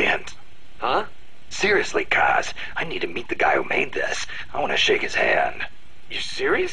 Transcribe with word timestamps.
brilliant. 0.00 0.34
Huh? 0.78 1.04
Seriously, 1.50 2.06
Kaz, 2.06 2.54
I 2.74 2.84
need 2.84 3.02
to 3.02 3.06
meet 3.06 3.28
the 3.28 3.34
guy 3.34 3.56
who 3.56 3.64
made 3.64 3.92
this. 3.92 4.26
I 4.54 4.58
want 4.58 4.72
to 4.72 4.78
shake 4.78 5.02
his 5.02 5.14
hand. 5.14 5.66
You 6.10 6.20
serious? 6.20 6.72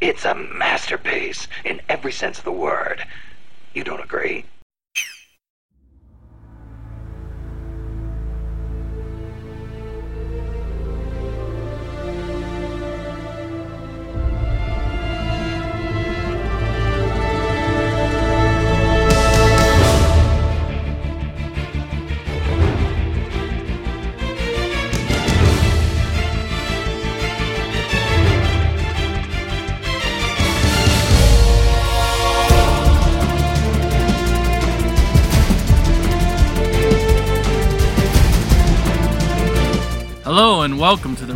It's 0.00 0.24
a 0.24 0.34
masterpiece 0.34 1.48
in 1.64 1.80
every 1.88 2.12
sense 2.12 2.38
of 2.38 2.44
the 2.44 2.52
word. 2.52 3.04
You 3.74 3.82
don't 3.82 4.02
agree? 4.02 4.44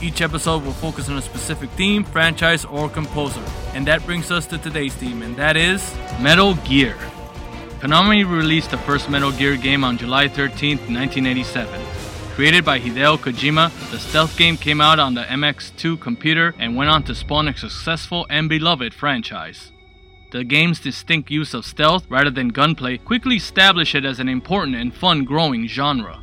Each 0.00 0.20
episode 0.20 0.62
will 0.62 0.72
focus 0.72 1.08
on 1.08 1.16
a 1.16 1.22
specific 1.22 1.70
theme, 1.70 2.04
franchise, 2.04 2.64
or 2.64 2.88
composer. 2.88 3.42
And 3.74 3.86
that 3.88 4.06
brings 4.06 4.30
us 4.30 4.46
to 4.46 4.58
today's 4.58 4.94
theme, 4.94 5.22
and 5.22 5.34
that 5.36 5.56
is 5.56 5.94
Metal 6.20 6.54
Gear. 6.54 6.94
Konami 7.80 8.28
released 8.28 8.70
the 8.70 8.78
first 8.78 9.10
Metal 9.10 9.32
Gear 9.32 9.56
game 9.56 9.82
on 9.82 9.98
July 9.98 10.28
13, 10.28 10.78
1987. 10.78 11.80
Created 12.34 12.64
by 12.64 12.78
Hideo 12.78 13.18
Kojima, 13.18 13.72
the 13.90 13.98
stealth 13.98 14.38
game 14.38 14.56
came 14.56 14.80
out 14.80 15.00
on 15.00 15.14
the 15.14 15.22
MSX2 15.22 16.00
computer 16.00 16.54
and 16.60 16.76
went 16.76 16.90
on 16.90 17.02
to 17.02 17.14
spawn 17.14 17.48
a 17.48 17.56
successful 17.56 18.24
and 18.30 18.48
beloved 18.48 18.94
franchise. 18.94 19.72
The 20.30 20.44
game's 20.44 20.78
distinct 20.78 21.30
use 21.30 21.54
of 21.54 21.64
stealth 21.64 22.06
rather 22.08 22.30
than 22.30 22.48
gunplay 22.48 22.98
quickly 22.98 23.36
established 23.36 23.96
it 23.96 24.04
as 24.04 24.20
an 24.20 24.28
important 24.28 24.76
and 24.76 24.94
fun 24.94 25.24
growing 25.24 25.66
genre. 25.66 26.22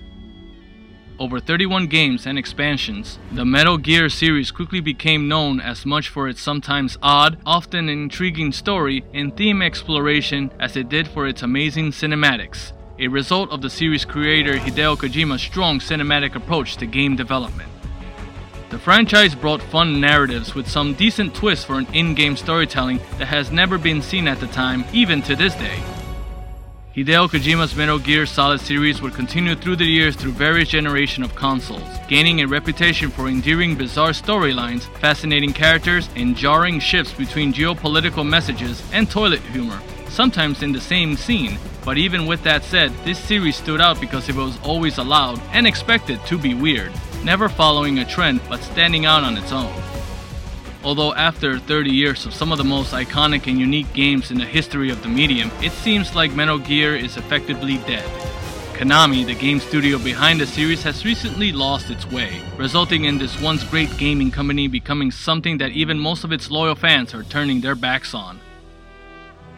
Over 1.17 1.39
31 1.39 1.87
games 1.87 2.25
and 2.25 2.37
expansions, 2.37 3.19
the 3.31 3.45
Metal 3.45 3.77
Gear 3.77 4.09
series 4.09 4.51
quickly 4.51 4.81
became 4.81 5.29
known 5.29 5.61
as 5.61 5.85
much 5.85 6.09
for 6.09 6.27
its 6.27 6.41
sometimes 6.41 6.97
odd, 7.01 7.37
often 7.45 7.87
intriguing 7.87 8.51
story 8.51 9.05
and 9.13 9.35
theme 9.35 9.61
exploration 9.61 10.51
as 10.59 10.75
it 10.75 10.89
did 10.89 11.07
for 11.07 11.25
its 11.25 11.41
amazing 11.41 11.91
cinematics, 11.91 12.73
a 12.99 13.07
result 13.07 13.49
of 13.51 13.61
the 13.61 13.69
series 13.69 14.03
creator 14.03 14.55
Hideo 14.55 14.97
Kojima's 14.97 15.41
strong 15.41 15.79
cinematic 15.79 16.35
approach 16.35 16.75
to 16.77 16.85
game 16.85 17.15
development. 17.15 17.69
The 18.69 18.79
franchise 18.79 19.35
brought 19.35 19.61
fun 19.61 20.01
narratives 20.01 20.53
with 20.53 20.67
some 20.67 20.95
decent 20.95 21.33
twists 21.33 21.63
for 21.63 21.79
an 21.79 21.87
in 21.93 22.13
game 22.13 22.35
storytelling 22.35 22.99
that 23.19 23.27
has 23.27 23.51
never 23.51 23.77
been 23.77 24.01
seen 24.01 24.27
at 24.27 24.41
the 24.41 24.47
time, 24.47 24.83
even 24.91 25.21
to 25.21 25.37
this 25.37 25.55
day. 25.55 25.81
Hideo 26.95 27.27
Kojima's 27.27 27.75
Metal 27.75 27.99
Gear 27.99 28.25
Solid 28.25 28.61
series 28.61 29.01
would 29.01 29.13
continue 29.13 29.53
through 29.53 29.75
the 29.75 29.83
years 29.83 30.15
through 30.15 30.31
various 30.31 30.69
generations 30.69 31.27
of 31.27 31.35
consoles, 31.35 31.83
gaining 32.07 32.39
a 32.39 32.47
reputation 32.47 33.09
for 33.09 33.27
endearing 33.27 33.75
bizarre 33.75 34.11
storylines, 34.11 34.83
fascinating 34.99 35.51
characters, 35.51 36.07
and 36.15 36.37
jarring 36.37 36.79
shifts 36.79 37.11
between 37.11 37.51
geopolitical 37.51 38.25
messages 38.25 38.81
and 38.93 39.11
toilet 39.11 39.41
humor, 39.41 39.77
sometimes 40.07 40.63
in 40.63 40.71
the 40.71 40.79
same 40.79 41.17
scene. 41.17 41.57
But 41.83 41.97
even 41.97 42.27
with 42.27 42.41
that 42.43 42.63
said, 42.63 42.93
this 43.03 43.19
series 43.19 43.57
stood 43.57 43.81
out 43.81 43.99
because 43.99 44.29
it 44.29 44.35
was 44.35 44.57
always 44.63 44.97
allowed 44.97 45.41
and 45.51 45.67
expected 45.67 46.25
to 46.27 46.37
be 46.37 46.53
weird, 46.53 46.93
never 47.25 47.49
following 47.49 47.99
a 47.99 48.05
trend 48.05 48.39
but 48.47 48.63
standing 48.63 49.05
out 49.05 49.25
on 49.25 49.35
its 49.35 49.51
own. 49.51 49.94
Although 50.85 51.15
after 51.15 51.57
30 51.57 51.89
years 51.89 52.27
of 52.27 52.33
some 52.35 52.51
of 52.51 52.59
the 52.59 52.63
most 52.63 52.93
iconic 52.93 53.47
and 53.47 53.59
unique 53.59 53.91
games 53.93 54.29
in 54.29 54.37
the 54.37 54.45
history 54.45 54.91
of 54.91 55.01
the 55.01 55.09
medium, 55.09 55.49
it 55.63 55.71
seems 55.71 56.13
like 56.13 56.35
Metal 56.35 56.59
Gear 56.59 56.95
is 56.95 57.17
effectively 57.17 57.77
dead. 57.87 58.07
Konami, 58.75 59.25
the 59.25 59.33
game 59.33 59.59
studio 59.59 59.97
behind 59.97 60.39
the 60.39 60.45
series, 60.45 60.83
has 60.83 61.03
recently 61.03 61.51
lost 61.51 61.89
its 61.89 62.05
way, 62.11 62.39
resulting 62.55 63.05
in 63.05 63.17
this 63.17 63.41
once 63.41 63.63
great 63.63 63.97
gaming 63.97 64.29
company 64.29 64.67
becoming 64.67 65.09
something 65.09 65.57
that 65.57 65.71
even 65.71 65.99
most 65.99 66.23
of 66.23 66.31
its 66.31 66.51
loyal 66.51 66.75
fans 66.75 67.15
are 67.15 67.23
turning 67.23 67.61
their 67.61 67.73
backs 67.73 68.13
on. 68.13 68.39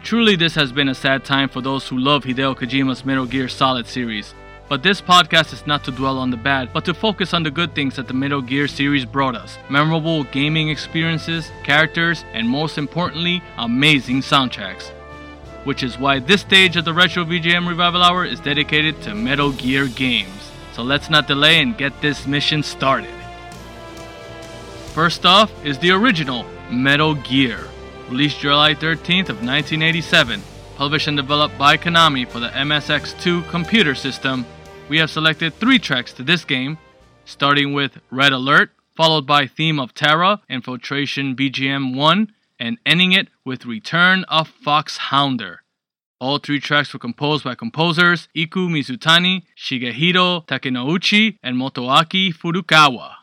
Truly, 0.02 0.34
this 0.34 0.54
has 0.54 0.72
been 0.72 0.88
a 0.88 0.94
sad 0.94 1.26
time 1.26 1.50
for 1.50 1.60
those 1.60 1.86
who 1.88 1.98
love 1.98 2.24
Hideo 2.24 2.56
Kojima's 2.56 3.04
Metal 3.04 3.26
Gear 3.26 3.48
Solid 3.48 3.86
series, 3.86 4.32
but 4.68 4.82
this 4.82 5.00
podcast 5.00 5.52
is 5.52 5.66
not 5.66 5.82
to 5.84 5.90
dwell 5.90 6.18
on 6.18 6.30
the 6.30 6.36
bad, 6.36 6.72
but 6.72 6.84
to 6.84 6.92
focus 6.92 7.32
on 7.32 7.42
the 7.42 7.50
good 7.50 7.74
things 7.74 7.96
that 7.96 8.06
the 8.06 8.14
Metal 8.14 8.42
Gear 8.42 8.68
series 8.68 9.06
brought 9.06 9.34
us 9.34 9.56
memorable 9.70 10.24
gaming 10.24 10.68
experiences, 10.68 11.50
characters, 11.64 12.24
and 12.34 12.48
most 12.48 12.76
importantly, 12.76 13.42
amazing 13.56 14.20
soundtracks. 14.20 14.90
Which 15.64 15.82
is 15.82 15.98
why 15.98 16.18
this 16.18 16.42
stage 16.42 16.76
of 16.76 16.84
the 16.84 16.92
Retro 16.92 17.24
VGM 17.24 17.66
Revival 17.66 18.02
Hour 18.02 18.26
is 18.26 18.40
dedicated 18.40 19.00
to 19.02 19.14
Metal 19.14 19.52
Gear 19.52 19.88
games. 19.88 20.50
So 20.74 20.82
let's 20.82 21.10
not 21.10 21.26
delay 21.26 21.60
and 21.60 21.76
get 21.76 22.00
this 22.00 22.26
mission 22.26 22.62
started. 22.62 23.14
First 24.92 25.24
off 25.24 25.50
is 25.64 25.78
the 25.78 25.92
original 25.92 26.44
Metal 26.70 27.14
Gear, 27.14 27.66
released 28.08 28.40
July 28.40 28.74
13th 28.74 29.30
of 29.30 29.42
1987, 29.42 30.42
published 30.76 31.08
and 31.08 31.16
developed 31.16 31.56
by 31.56 31.76
Konami 31.76 32.28
for 32.28 32.38
the 32.38 32.48
MSX2 32.50 33.48
computer 33.48 33.94
system 33.94 34.44
we 34.88 34.98
have 34.98 35.10
selected 35.10 35.52
three 35.54 35.78
tracks 35.78 36.12
to 36.14 36.22
this 36.22 36.44
game, 36.44 36.78
starting 37.24 37.74
with 37.74 37.98
Red 38.10 38.32
Alert, 38.32 38.70
followed 38.96 39.26
by 39.26 39.46
Theme 39.46 39.78
of 39.78 39.92
Terra, 39.92 40.40
Infiltration 40.48 41.36
BGM 41.36 41.94
1, 41.94 42.32
and 42.58 42.78
ending 42.86 43.12
it 43.12 43.28
with 43.44 43.66
Return 43.66 44.24
of 44.24 44.48
Fox 44.48 44.98
Foxhounder. 44.98 45.58
All 46.20 46.38
three 46.38 46.58
tracks 46.58 46.92
were 46.92 46.98
composed 46.98 47.44
by 47.44 47.54
composers 47.54 48.28
Iku 48.34 48.68
Mizutani, 48.68 49.42
Shigehiro 49.56 50.46
Takenouchi, 50.46 51.36
and 51.42 51.56
Motoaki 51.56 52.34
Furukawa. 52.34 53.17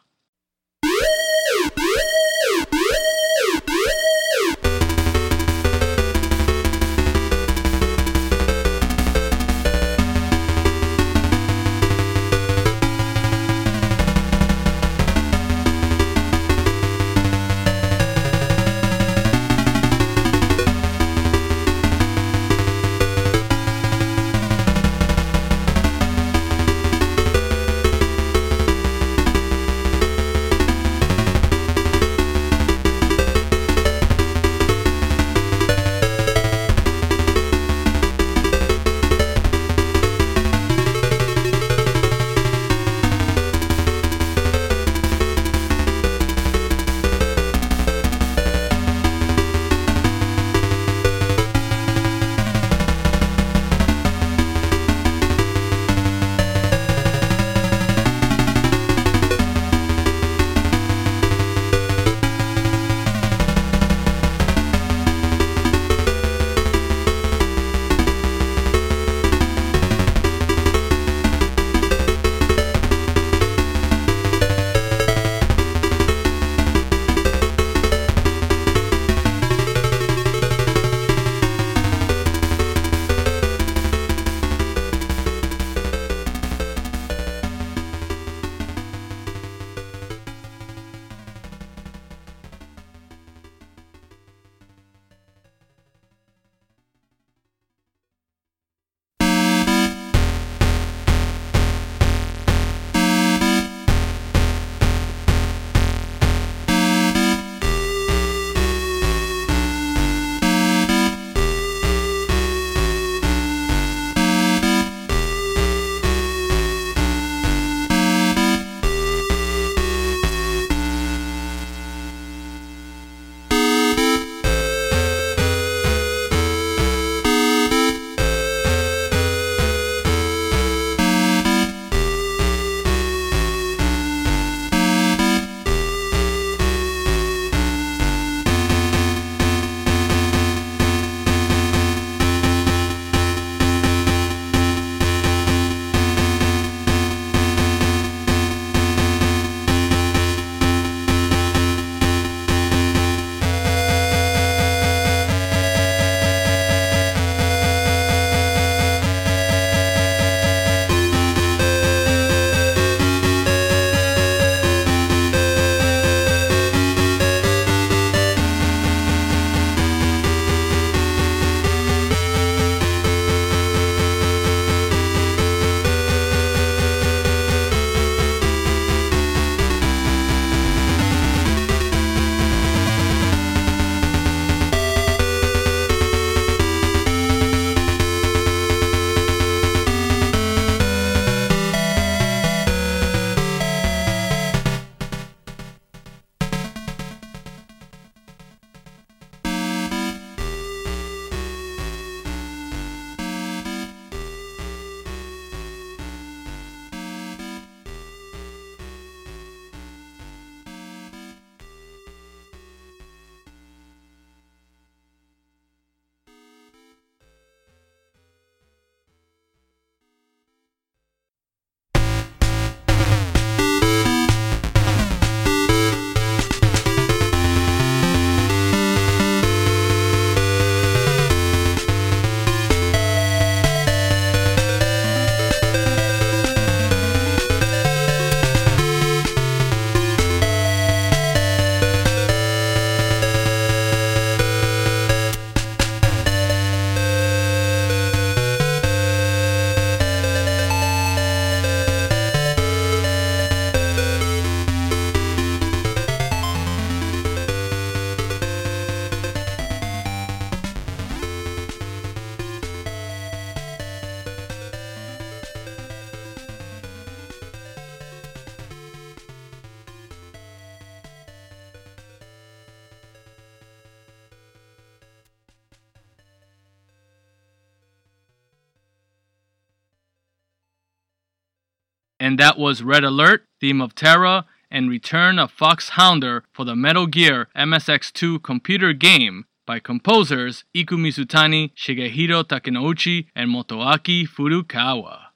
And 282.35 282.39
that 282.41 282.59
was 282.59 282.83
Red 282.83 283.05
Alert, 283.05 283.45
Theme 283.61 283.79
of 283.79 283.95
Terra, 283.95 284.45
and 284.69 284.89
Return 284.89 285.39
of 285.39 285.51
Fox 285.51 285.91
Hounder 285.91 286.41
for 286.51 286.65
the 286.65 286.75
Metal 286.75 287.07
Gear 287.07 287.47
MSX2 287.55 288.43
computer 288.43 288.91
game 288.91 289.45
by 289.65 289.79
composers 289.79 290.65
Iku 290.73 290.97
Mizutani, 290.97 291.71
Shigehiro 291.75 292.43
Takenouchi, 292.43 293.27
and 293.33 293.49
Motoaki 293.49 294.27
Furukawa. 294.27 295.27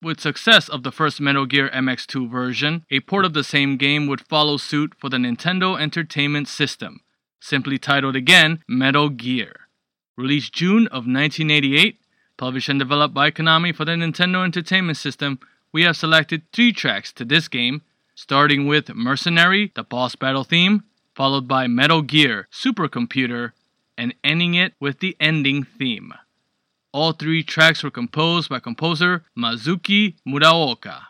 With 0.00 0.18
success 0.18 0.70
of 0.70 0.82
the 0.82 0.90
first 0.90 1.20
Metal 1.20 1.44
Gear 1.44 1.68
MSX2 1.74 2.30
version, 2.30 2.86
a 2.90 3.00
port 3.00 3.26
of 3.26 3.34
the 3.34 3.44
same 3.44 3.76
game 3.76 4.06
would 4.06 4.26
follow 4.26 4.56
suit 4.56 4.94
for 4.98 5.10
the 5.10 5.18
Nintendo 5.18 5.78
Entertainment 5.78 6.48
System, 6.48 7.00
simply 7.38 7.76
titled 7.76 8.16
again 8.16 8.64
Metal 8.66 9.10
Gear. 9.10 9.68
Released 10.16 10.54
June 10.54 10.86
of 10.86 11.04
1988, 11.04 11.98
published 12.38 12.70
and 12.70 12.78
developed 12.78 13.12
by 13.12 13.30
Konami 13.30 13.74
for 13.76 13.84
the 13.84 13.92
Nintendo 13.92 14.42
Entertainment 14.42 14.96
System, 14.96 15.38
we 15.72 15.82
have 15.82 15.96
selected 15.96 16.42
three 16.52 16.72
tracks 16.72 17.12
to 17.12 17.24
this 17.24 17.48
game, 17.48 17.82
starting 18.14 18.66
with 18.66 18.94
Mercenary, 18.94 19.72
the 19.74 19.84
boss 19.84 20.16
battle 20.16 20.44
theme, 20.44 20.84
followed 21.14 21.46
by 21.46 21.66
Metal 21.66 22.02
Gear, 22.02 22.48
Supercomputer, 22.52 23.52
and 23.96 24.14
ending 24.24 24.54
it 24.54 24.74
with 24.80 25.00
the 25.00 25.16
ending 25.20 25.64
theme. 25.64 26.12
All 26.92 27.12
three 27.12 27.42
tracks 27.42 27.82
were 27.82 27.90
composed 27.90 28.48
by 28.48 28.58
composer 28.58 29.24
Mazuki 29.36 30.14
Muraoka. 30.26 31.09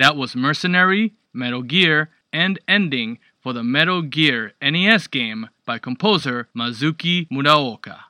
That 0.00 0.16
was 0.16 0.36
Mercenary, 0.36 1.14
Metal 1.32 1.62
Gear, 1.62 2.10
and 2.32 2.58
Ending 2.68 3.18
for 3.40 3.52
the 3.52 3.64
Metal 3.64 4.02
Gear 4.02 4.52
NES 4.62 5.06
game 5.06 5.48
by 5.66 5.78
composer 5.78 6.48
Mazuki 6.56 7.28
Muraoka. 7.28 8.00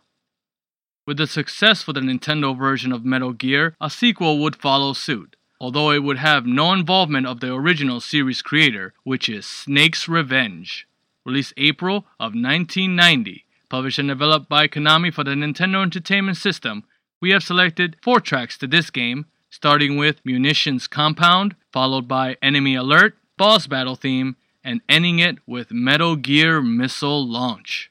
With 1.07 1.17
the 1.17 1.27
success 1.27 1.83
for 1.83 1.93
the 1.93 2.01
Nintendo 2.01 2.57
version 2.57 2.93
of 2.93 3.05
Metal 3.05 3.33
Gear, 3.33 3.77
a 3.81 3.91
sequel 3.91 4.39
would 4.39 4.57
follow 4.57 4.93
suit, 4.93 5.37
although 5.61 5.91
it 5.91 6.03
would 6.03 6.19
have 6.19 6.47
no 6.47 6.73
involvement 6.73 7.27
of 7.27 7.41
the 7.41 7.53
original 7.53 8.01
series 8.01 8.43
creator, 8.43 8.95
which 9.05 9.29
is 9.29 9.47
Snake's 9.47 10.09
Revenge. 10.09 10.87
Released 11.25 11.55
April 11.57 12.07
of 12.19 12.35
1990, 12.35 13.45
published 13.69 13.99
and 13.99 14.09
developed 14.09 14.49
by 14.49 14.69
Konami 14.69 15.13
for 15.13 15.25
the 15.25 15.33
Nintendo 15.33 15.83
Entertainment 15.83 16.37
System, 16.37 16.85
we 17.21 17.31
have 17.31 17.43
selected 17.43 17.97
four 18.03 18.21
tracks 18.21 18.57
to 18.59 18.67
this 18.67 18.91
game, 18.91 19.27
starting 19.51 19.97
with 19.97 20.25
Munitions 20.25 20.87
Compound, 20.87 21.57
followed 21.73 22.09
by 22.09 22.37
Enemy 22.43 22.75
Alert, 22.75 23.17
Boss 23.37 23.67
Battle 23.67 23.97
Theme, 23.97 24.37
and 24.63 24.81
ending 24.89 25.19
it 25.19 25.39
with 25.47 25.73
Metal 25.73 26.17
Gear 26.17 26.61
Missile 26.61 27.27
Launch. 27.27 27.91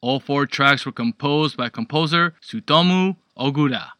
All 0.00 0.20
four 0.20 0.46
tracks 0.46 0.86
were 0.86 0.92
composed 0.92 1.56
by 1.56 1.68
composer 1.68 2.34
Tsutomu 2.42 3.16
Ogura. 3.36 3.97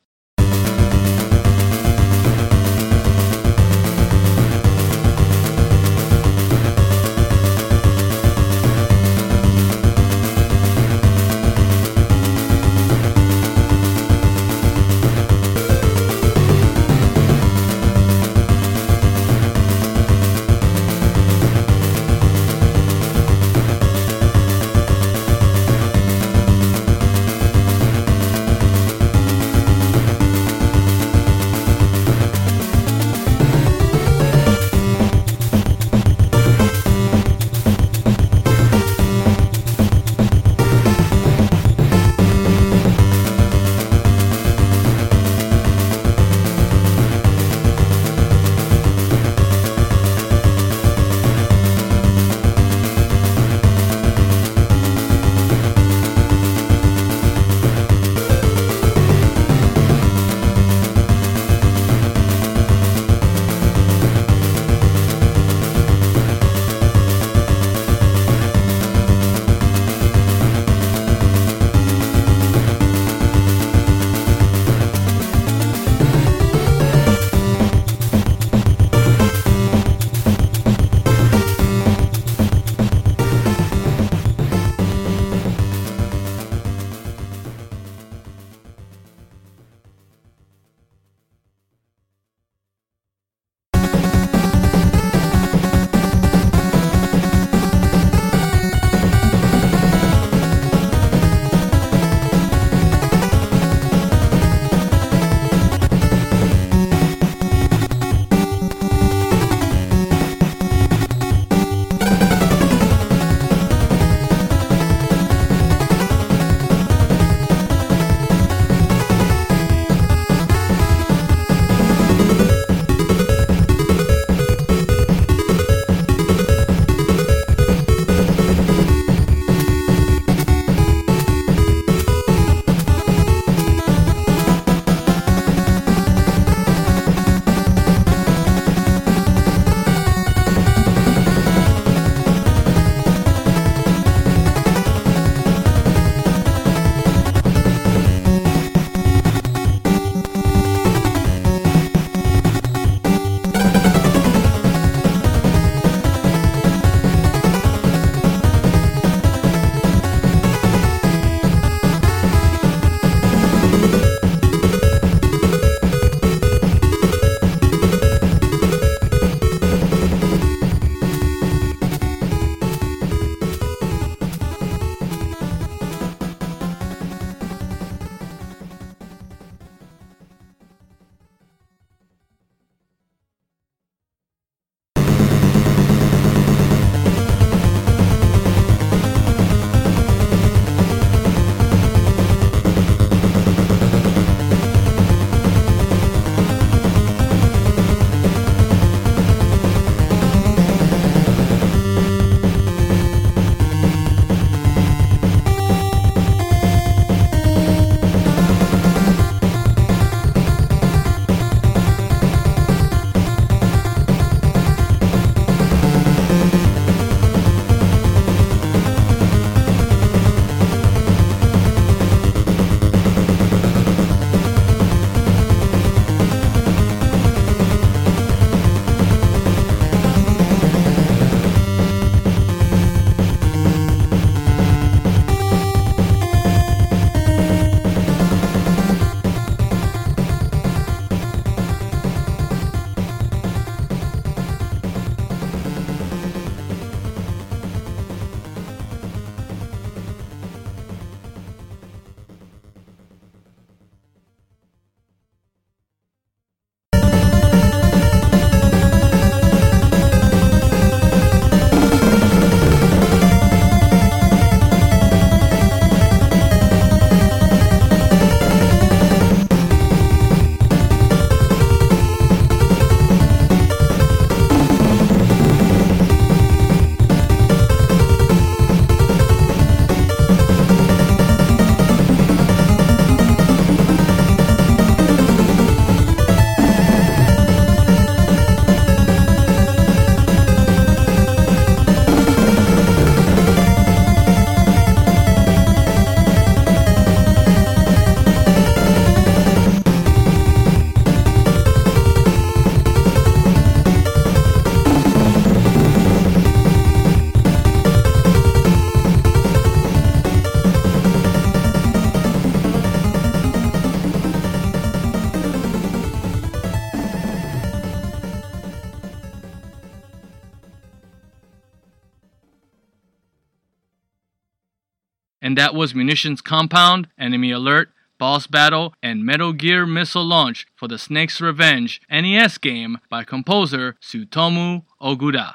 That 325.59 325.75
was 325.75 325.94
Munitions 325.94 326.40
Compound, 326.40 327.09
Enemy 327.18 327.51
Alert, 327.51 327.90
Boss 328.16 328.47
Battle, 328.47 328.94
and 329.03 329.27
Metal 329.27 329.53
Gear 329.53 329.87
Missile 329.87 330.25
Launch 330.25 330.66
for 330.77 330.87
the 330.87 330.99
Snake's 330.99 331.40
Revenge 331.40 332.01
NES 332.09 332.59
game 332.59 332.99
by 333.11 333.25
composer 333.25 333.97
Tsutomu 334.01 334.85
Ogura. 335.03 335.55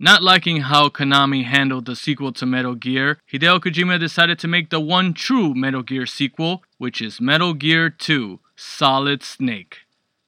Not 0.00 0.22
liking 0.22 0.62
how 0.62 0.88
Konami 0.88 1.44
handled 1.44 1.86
the 1.86 1.94
sequel 1.94 2.32
to 2.32 2.46
Metal 2.46 2.74
Gear, 2.74 3.20
Hideo 3.32 3.60
Kojima 3.60 4.00
decided 4.00 4.38
to 4.40 4.48
make 4.48 4.70
the 4.70 4.80
one 4.80 5.14
true 5.14 5.54
Metal 5.54 5.82
Gear 5.82 6.06
sequel, 6.06 6.64
which 6.78 7.00
is 7.00 7.20
Metal 7.20 7.54
Gear 7.54 7.90
2 7.90 8.40
Solid 8.56 9.22
Snake. 9.22 9.78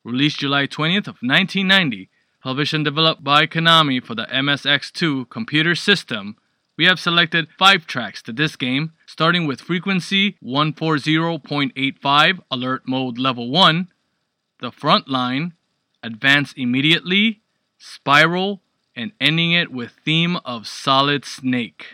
Released 0.04 0.38
July 0.38 0.68
20th 0.68 1.08
of 1.08 1.18
1990, 1.22 2.08
published 2.40 2.74
and 2.74 2.84
developed 2.84 3.24
by 3.24 3.46
Konami 3.46 4.02
for 4.02 4.14
the 4.14 4.26
MSX2 4.26 5.28
computer 5.28 5.74
system, 5.74 6.36
we 6.80 6.86
have 6.86 6.98
selected 6.98 7.46
5 7.58 7.86
tracks 7.86 8.22
to 8.22 8.32
this 8.32 8.56
game, 8.56 8.92
starting 9.04 9.46
with 9.46 9.60
frequency 9.60 10.38
140.85 10.42 12.38
alert 12.50 12.88
mode 12.88 13.18
level 13.18 13.50
1, 13.50 13.88
the 14.62 14.72
front 14.72 15.06
line, 15.06 15.52
advance 16.02 16.54
immediately, 16.56 17.42
spiral, 17.76 18.62
and 18.96 19.12
ending 19.20 19.52
it 19.52 19.70
with 19.70 19.92
theme 20.06 20.36
of 20.36 20.66
Solid 20.66 21.26
Snake. 21.26 21.84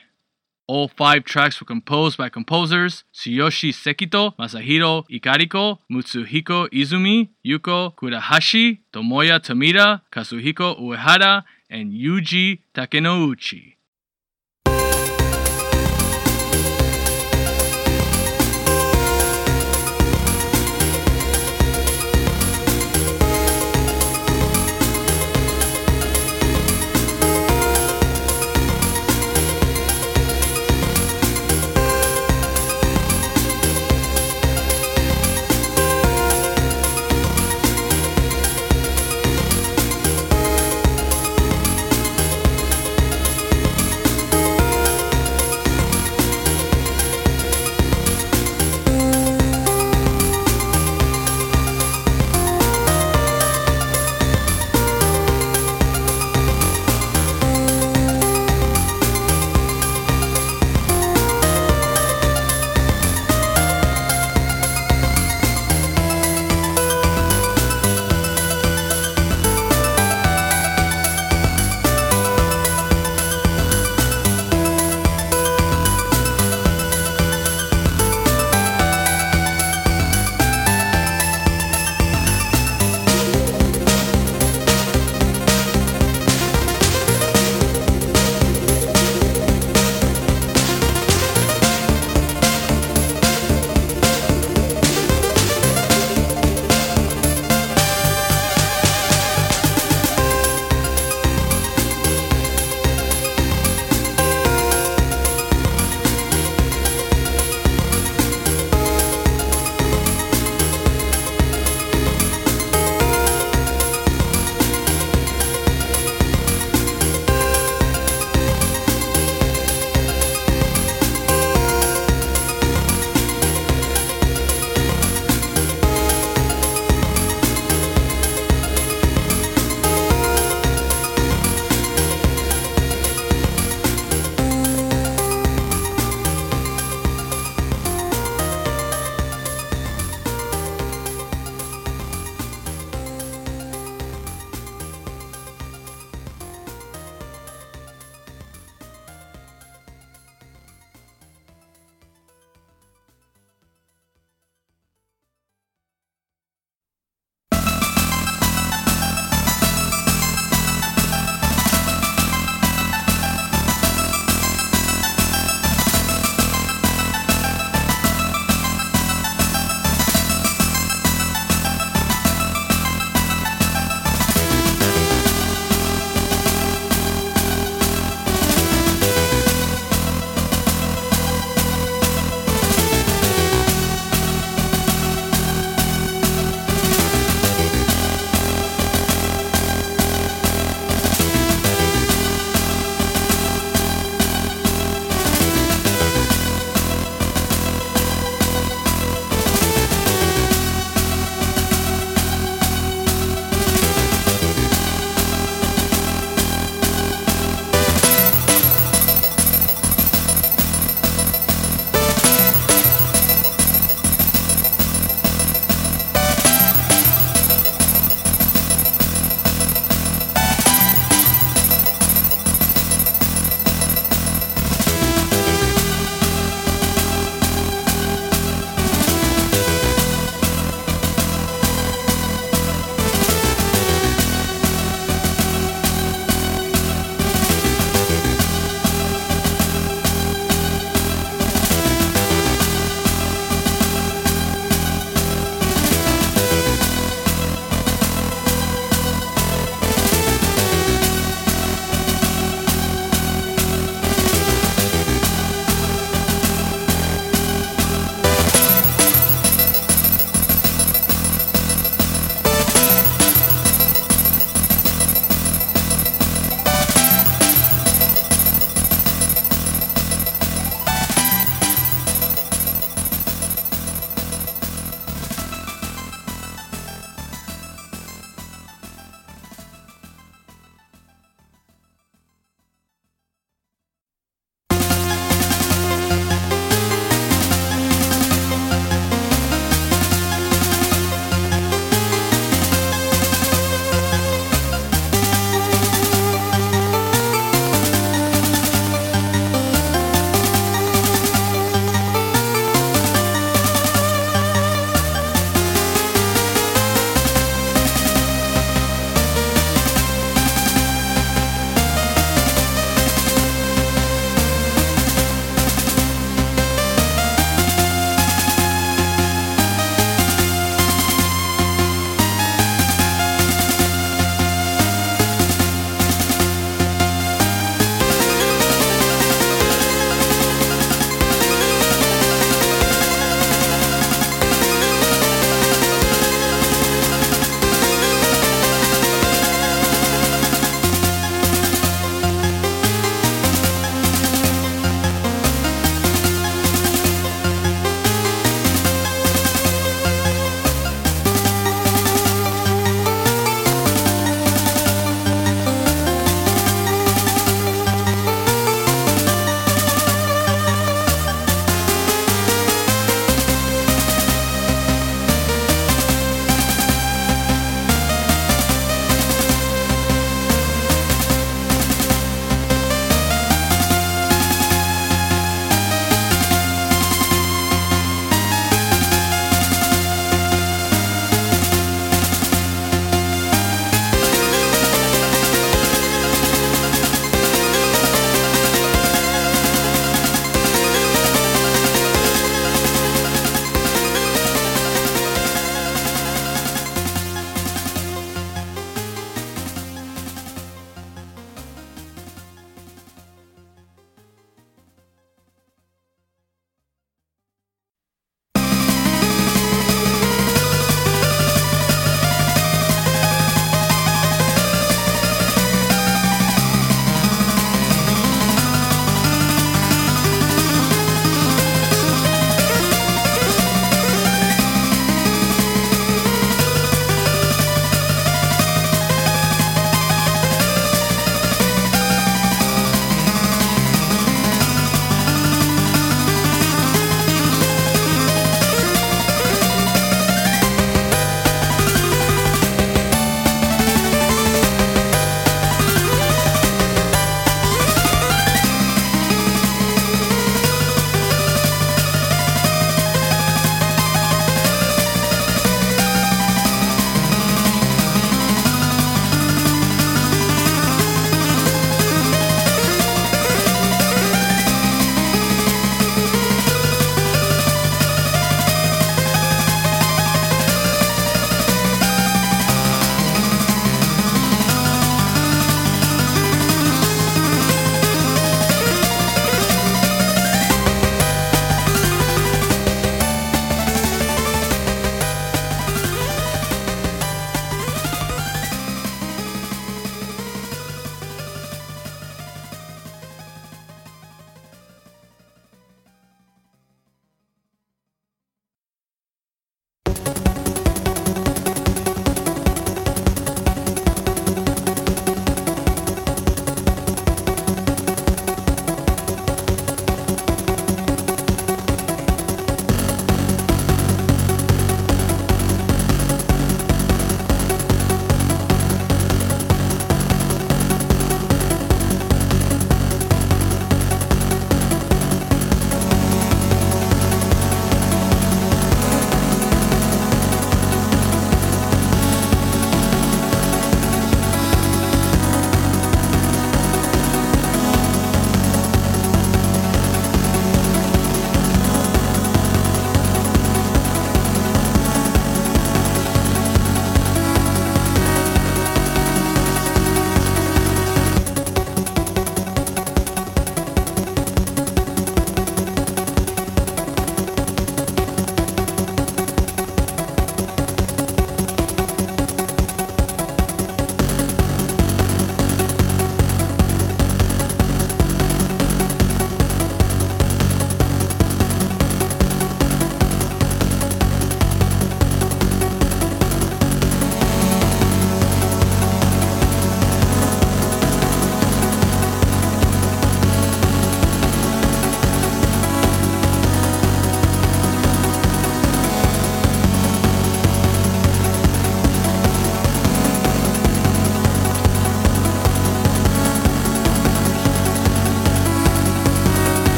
All 0.69 0.87
five 0.87 1.25
tracks 1.25 1.61
were 1.61 1.67
composed 1.67 2.17
by 2.17 2.29
composers 2.29 3.03
Tsuyoshi 3.13 3.73
Sekito, 3.73 4.37
Masahiro 4.37 5.05
Ikariko, 5.11 5.79
Mutsuhiko 5.91 6.69
Izumi, 6.71 7.31
Yuko 7.45 7.93
Kurahashi, 7.97 8.79
Tomoya 8.93 9.41
Tomita, 9.41 10.03
Kazuhiko 10.13 10.81
Uehara, 10.81 11.43
and 11.69 11.93
Yuji 11.93 12.61
Takenouchi. 12.73 13.76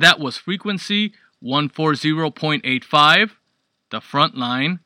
And 0.00 0.06
that 0.06 0.18
was 0.18 0.38
Frequency 0.38 1.12
140.85, 1.44 3.32
The 3.90 4.00
Front 4.00 4.34
Line, 4.34 4.80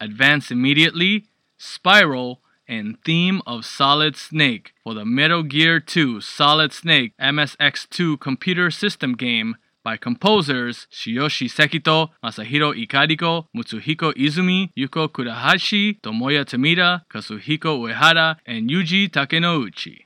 Advance 0.00 0.50
Immediately, 0.50 1.26
Spiral, 1.56 2.40
and 2.66 2.98
Theme 3.04 3.42
of 3.46 3.64
Solid 3.64 4.16
Snake 4.16 4.74
for 4.82 4.92
the 4.92 5.04
Metal 5.04 5.44
Gear 5.44 5.78
2 5.78 6.20
Solid 6.20 6.72
Snake 6.72 7.12
MSX2 7.20 8.18
computer 8.18 8.72
system 8.72 9.12
game 9.12 9.54
by 9.84 9.96
composers 9.96 10.88
Shiyoshi 10.90 11.48
Sekito, 11.48 12.10
Masahiro 12.24 12.74
Ikariko, 12.74 13.46
Mutsuhiko 13.56 14.12
Izumi, 14.14 14.70
Yuko 14.76 15.06
Kurahashi, 15.06 16.00
Tomoya 16.00 16.44
Tomita, 16.44 17.02
Kazuhiko 17.08 17.78
Uehara, 17.78 18.38
and 18.44 18.68
Yuji 18.68 19.08
Takenouchi. 19.08 20.05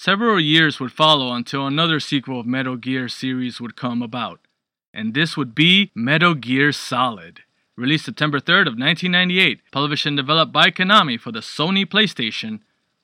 Several 0.00 0.38
years 0.38 0.78
would 0.78 0.92
follow 0.92 1.32
until 1.32 1.66
another 1.66 1.98
sequel 1.98 2.38
of 2.38 2.46
Metal 2.46 2.76
Gear 2.76 3.08
series 3.08 3.60
would 3.60 3.74
come 3.74 4.00
about, 4.00 4.38
and 4.94 5.12
this 5.12 5.36
would 5.36 5.56
be 5.56 5.90
Metal 5.92 6.34
Gear 6.36 6.70
Solid. 6.70 7.40
Released 7.74 8.04
September 8.04 8.38
3rd 8.38 8.68
of 8.68 8.78
1998, 8.78 9.60
published 9.72 10.06
and 10.06 10.16
developed 10.16 10.52
by 10.52 10.70
Konami 10.70 11.18
for 11.18 11.32
the 11.32 11.40
Sony 11.40 11.84
PlayStation, 11.84 12.60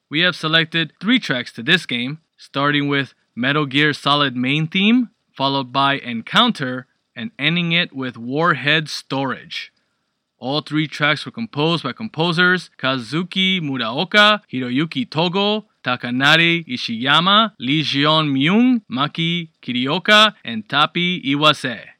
we 0.08 0.20
have 0.20 0.36
selected 0.36 0.92
three 1.00 1.18
tracks 1.18 1.50
to 1.54 1.64
this 1.64 1.84
game, 1.84 2.20
starting 2.36 2.86
with 2.86 3.12
Metal 3.34 3.66
Gear 3.66 3.92
Solid 3.92 4.36
main 4.36 4.68
theme, 4.68 5.10
followed 5.32 5.72
by 5.72 5.94
Encounter, 5.94 6.86
and 7.16 7.32
ending 7.40 7.72
it 7.72 7.92
with 7.92 8.16
Warhead 8.16 8.88
Storage. 8.88 9.72
All 10.38 10.60
three 10.60 10.86
tracks 10.86 11.26
were 11.26 11.32
composed 11.32 11.82
by 11.82 11.92
composers 11.92 12.70
Kazuki 12.78 13.60
Muraoka, 13.60 14.42
Hiroyuki 14.52 15.10
Togo, 15.10 15.66
Takanari 15.84 16.64
Ishiyama, 16.66 17.52
Lee 17.58 17.82
Jeon 17.82 18.26
Myung, 18.28 18.80
Maki 18.90 19.50
Kirioka, 19.62 20.34
and 20.44 20.66
Tappi 20.66 21.22
Iwase. 21.24 21.93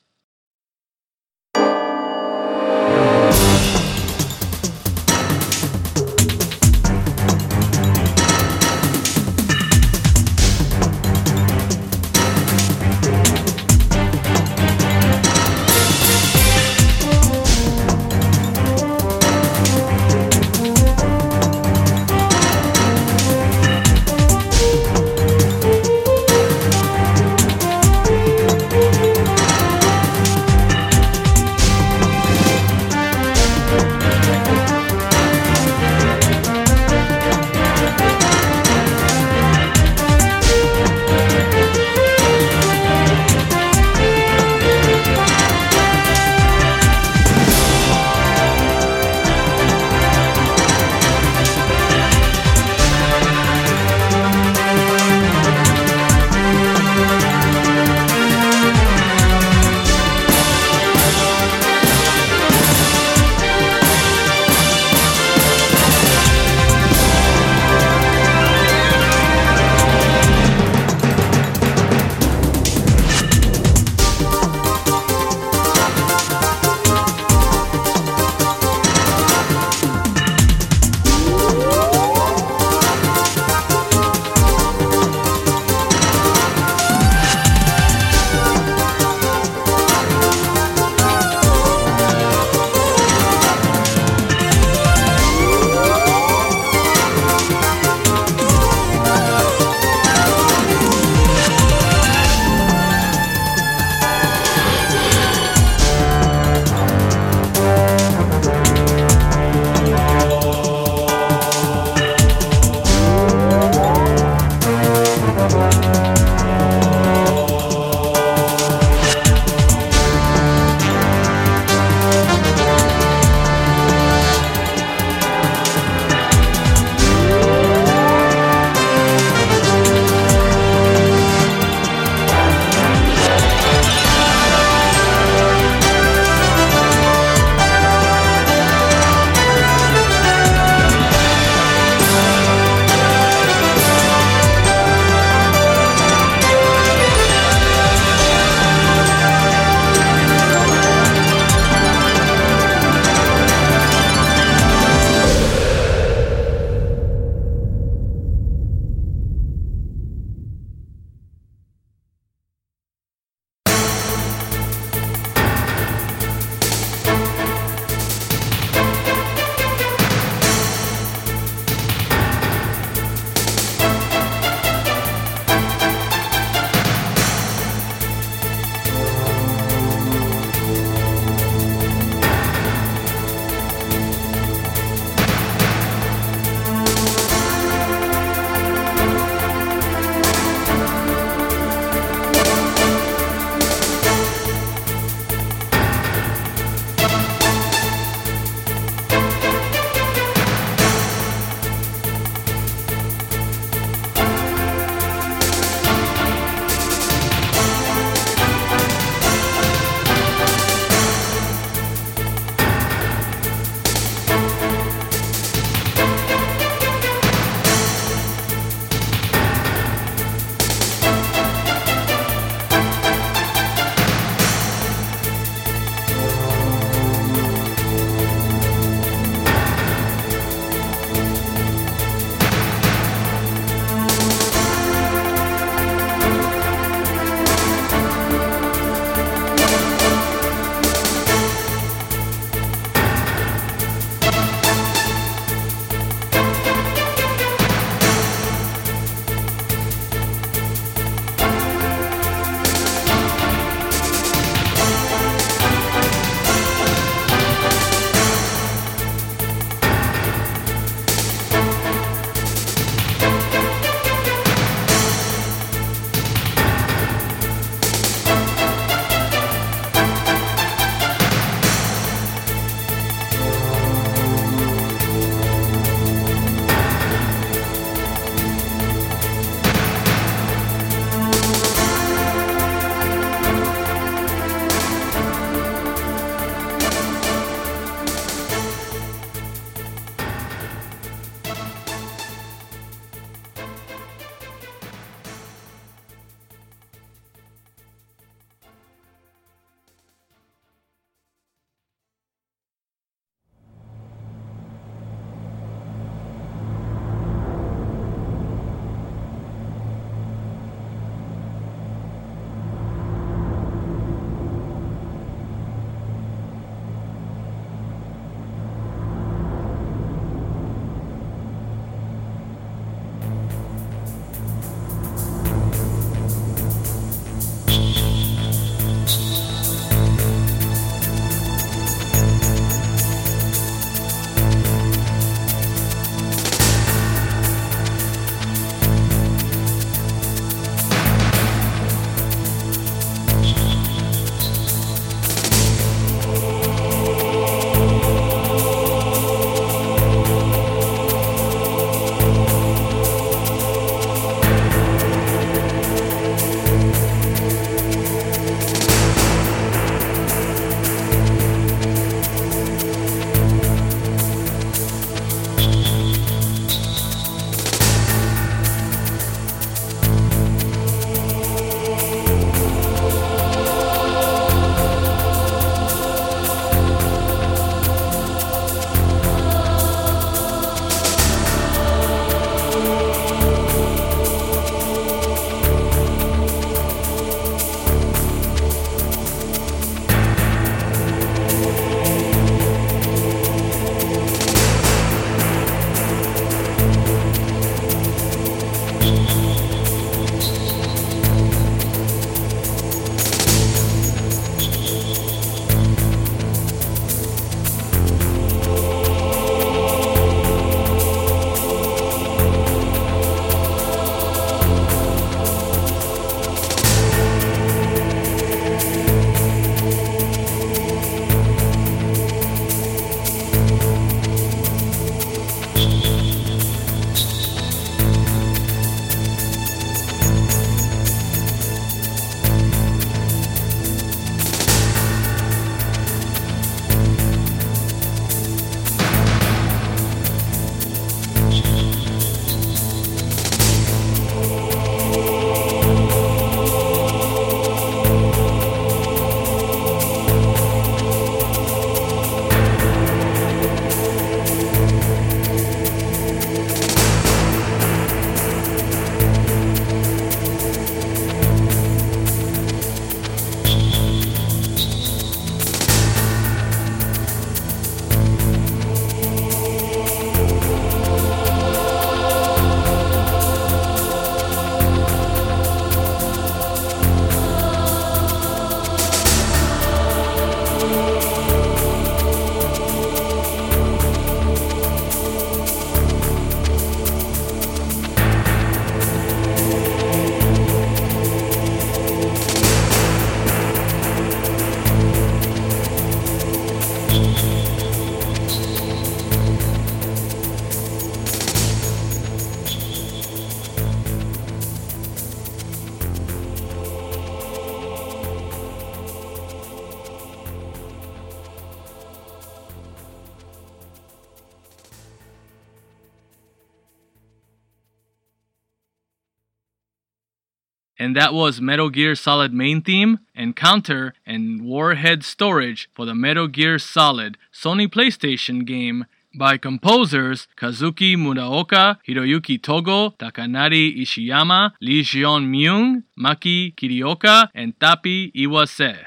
And 521.15 521.23
that 521.23 521.33
was 521.33 521.60
Metal 521.60 521.90
Gear 521.90 522.17
Solid 522.17 522.52
main 522.52 522.83
theme, 522.83 523.21
Encounter, 523.37 524.15
and 524.27 524.62
Warhead 524.62 525.23
Storage 525.23 525.88
for 525.94 526.04
the 526.04 526.12
Metal 526.12 526.48
Gear 526.48 526.77
Solid 526.77 527.38
Sony 527.52 527.87
PlayStation 527.87 528.67
game 528.67 529.06
by 529.33 529.56
composers 529.56 530.48
Kazuki 530.56 531.17
Muraoka, 531.17 531.98
Hiroyuki 532.04 532.60
Togo, 532.60 533.10
Takanari 533.10 533.96
Ishiyama, 533.96 534.73
Lee 534.81 535.02
Jeon 535.02 535.46
Myung, 535.46 536.02
Maki 536.19 536.75
Kirioka, 536.75 537.48
and 537.54 537.79
Tappi 537.79 538.33
Iwase. 538.35 538.98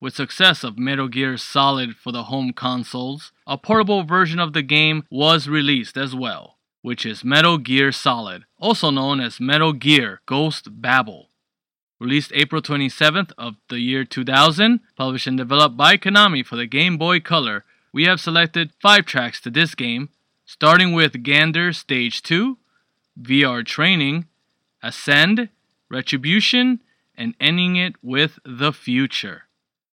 With 0.00 0.14
success 0.14 0.64
of 0.64 0.78
Metal 0.78 1.08
Gear 1.08 1.36
Solid 1.36 1.94
for 1.94 2.10
the 2.10 2.22
home 2.22 2.54
consoles, 2.54 3.32
a 3.46 3.58
portable 3.58 4.02
version 4.02 4.38
of 4.38 4.54
the 4.54 4.62
game 4.62 5.04
was 5.10 5.46
released 5.46 5.98
as 5.98 6.14
well, 6.14 6.51
which 6.82 7.06
is 7.06 7.24
Metal 7.24 7.58
Gear 7.58 7.92
Solid, 7.92 8.44
also 8.58 8.90
known 8.90 9.20
as 9.20 9.40
Metal 9.40 9.72
Gear 9.72 10.20
Ghost 10.26 10.82
Babel. 10.82 11.28
Released 11.98 12.32
April 12.34 12.60
27th 12.60 13.32
of 13.38 13.54
the 13.68 13.78
year 13.78 14.04
2000, 14.04 14.80
published 14.96 15.28
and 15.28 15.38
developed 15.38 15.76
by 15.76 15.96
Konami 15.96 16.44
for 16.44 16.56
the 16.56 16.66
Game 16.66 16.98
Boy 16.98 17.20
Color, 17.20 17.64
we 17.92 18.04
have 18.04 18.20
selected 18.20 18.72
5 18.80 19.06
tracks 19.06 19.40
to 19.42 19.50
this 19.50 19.74
game, 19.74 20.08
starting 20.44 20.92
with 20.92 21.22
Gander 21.22 21.72
Stage 21.72 22.22
2, 22.22 22.58
VR 23.20 23.64
Training, 23.64 24.26
Ascend, 24.82 25.48
Retribution, 25.88 26.80
and 27.16 27.34
ending 27.38 27.76
it 27.76 27.94
with 28.02 28.38
The 28.44 28.72
Future. 28.72 29.44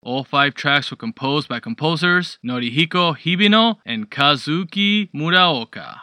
All 0.01 0.23
five 0.23 0.53
tracks 0.53 0.89
were 0.89 0.97
composed 0.97 1.49
by 1.49 1.59
composers 1.59 2.39
Norihiko 2.43 3.17
Hibino 3.17 3.77
and 3.85 4.09
Kazuki 4.09 5.11
Muraoka. 5.11 5.99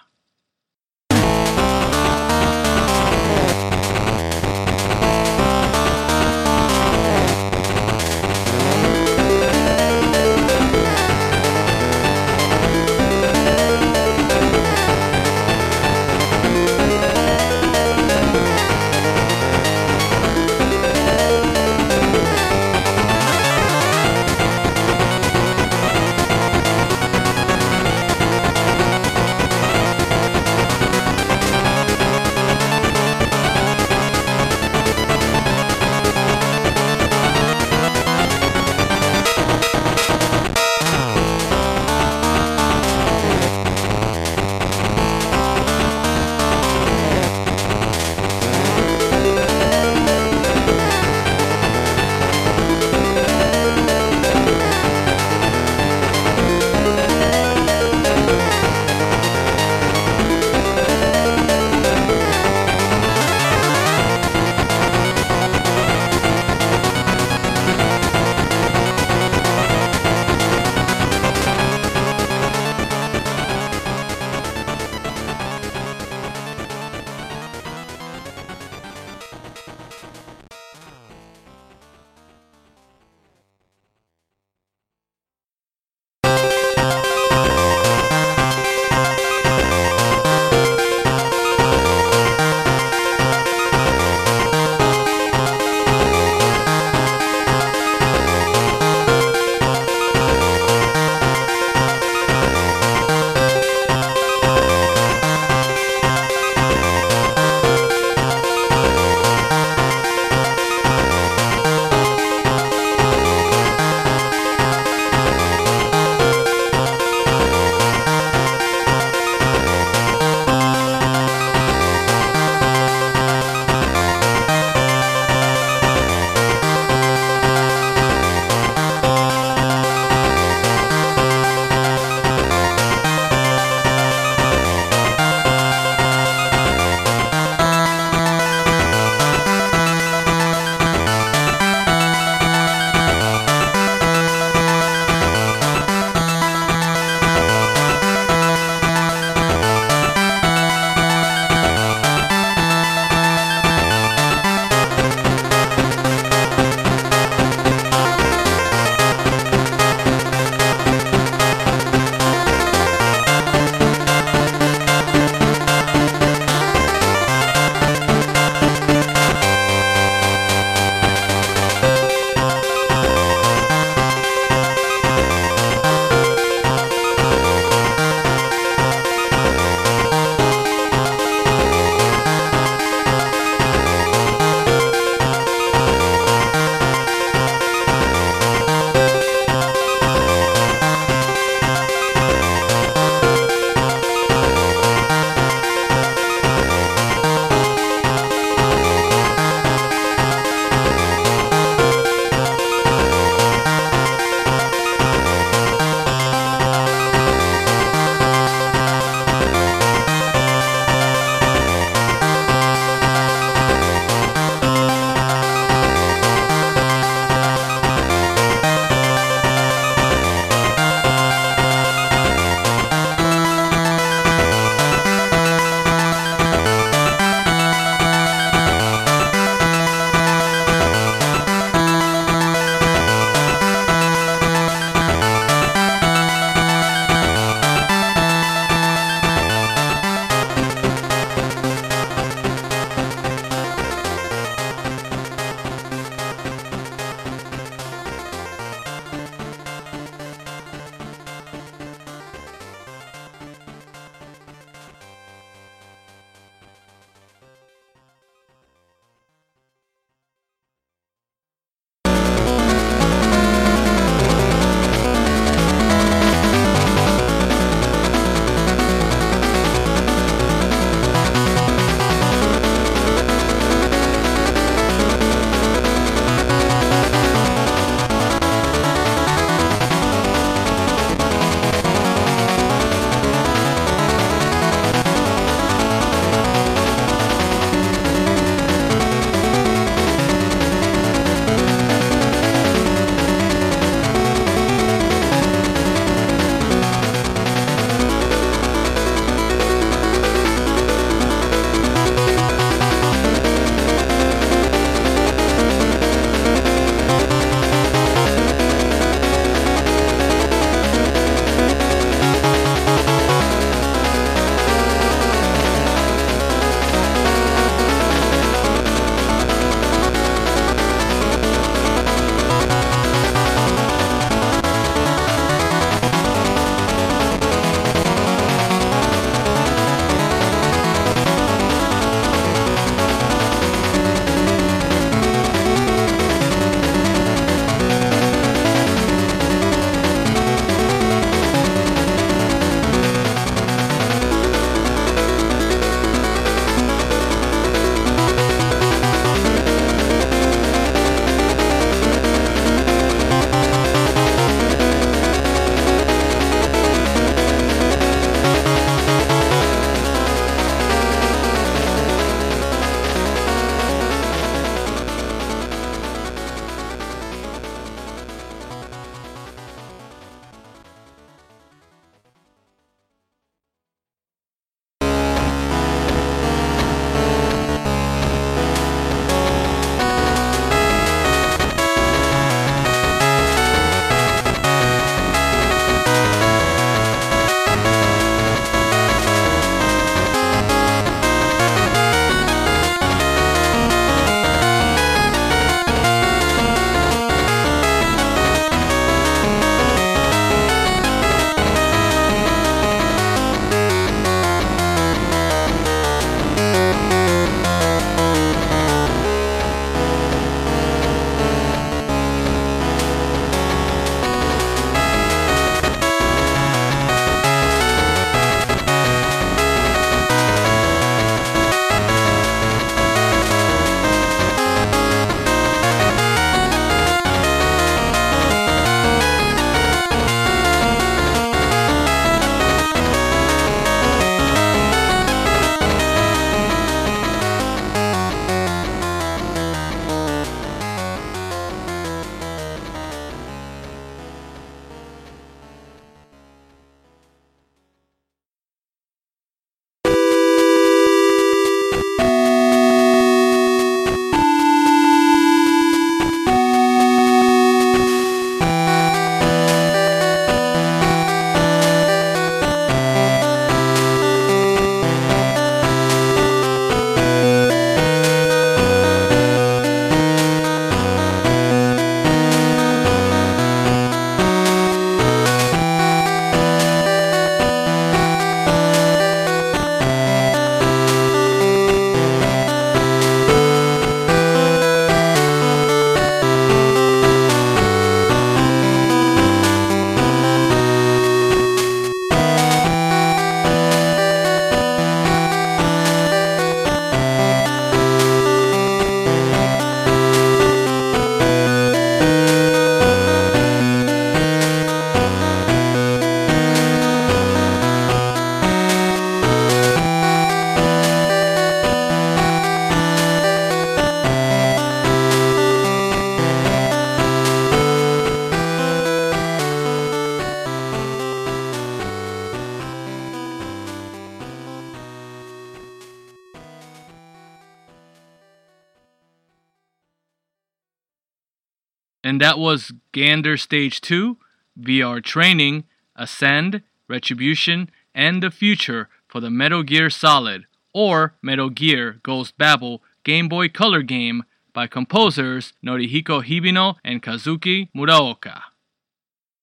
That 532.47 532.61
was 532.61 532.93
Gander 533.11 533.57
Stage 533.57 534.01
2, 534.01 534.37
VR 534.81 535.21
Training, 535.21 535.83
Ascend, 536.15 536.81
Retribution, 537.09 537.91
and 538.15 538.41
the 538.41 538.53
Future 538.53 539.09
for 539.27 539.41
the 539.41 539.51
Metal 539.51 539.83
Gear 539.83 540.11
Solid 540.11 540.67
or 540.95 541.35
Metal 541.43 541.71
Gear 541.71 542.21
Ghost 542.23 542.57
Babel 542.57 543.03
Game 543.25 543.49
Boy 543.49 543.69
Color 543.69 544.03
game 544.03 544.45
by 544.73 544.87
composers 544.87 545.73
Norihiko 545.85 546.45
Hibino 546.45 546.95
and 547.03 547.21
Kazuki 547.21 547.89
Muraoka. 547.93 548.61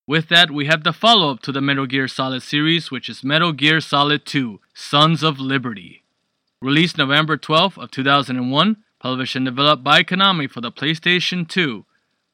With 0.05 0.27
that, 0.27 0.51
we 0.51 0.65
have 0.65 0.83
the 0.83 0.91
follow 0.91 1.31
up 1.31 1.39
to 1.43 1.53
the 1.53 1.61
Metal 1.61 1.85
Gear 1.85 2.09
Solid 2.09 2.43
series, 2.43 2.91
which 2.91 3.07
is 3.07 3.23
Metal 3.23 3.53
Gear 3.53 3.79
Solid 3.79 4.25
2 4.25 4.59
Sons 4.73 5.23
of 5.23 5.39
Liberty. 5.39 6.03
Released 6.61 6.97
November 6.97 7.37
12th 7.37 7.81
of 7.81 7.91
2001, 7.91 8.75
published 8.99 9.37
and 9.37 9.45
developed 9.45 9.85
by 9.85 10.03
Konami 10.03 10.51
for 10.51 10.59
the 10.59 10.69
PlayStation 10.69 11.47
2. 11.47 11.85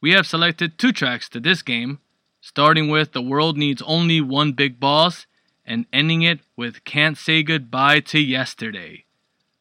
We 0.02 0.12
have 0.12 0.26
selected 0.26 0.78
two 0.78 0.94
tracks 0.94 1.28
to 1.30 1.42
this 1.42 1.62
game, 1.62 2.00
starting 2.40 2.88
with 2.88 3.12
The 3.12 3.22
World 3.22 3.58
Needs 3.58 3.82
Only 3.86 4.22
One 4.22 4.54
Big 4.54 4.80
Boss 4.80 5.28
and 5.66 5.86
ending 5.92 6.22
it 6.22 6.40
with 6.56 6.86
Can't 6.86 7.18
Say 7.18 7.44
Goodbye 7.44 8.00
to 8.02 8.20
Yesterday. 8.20 9.04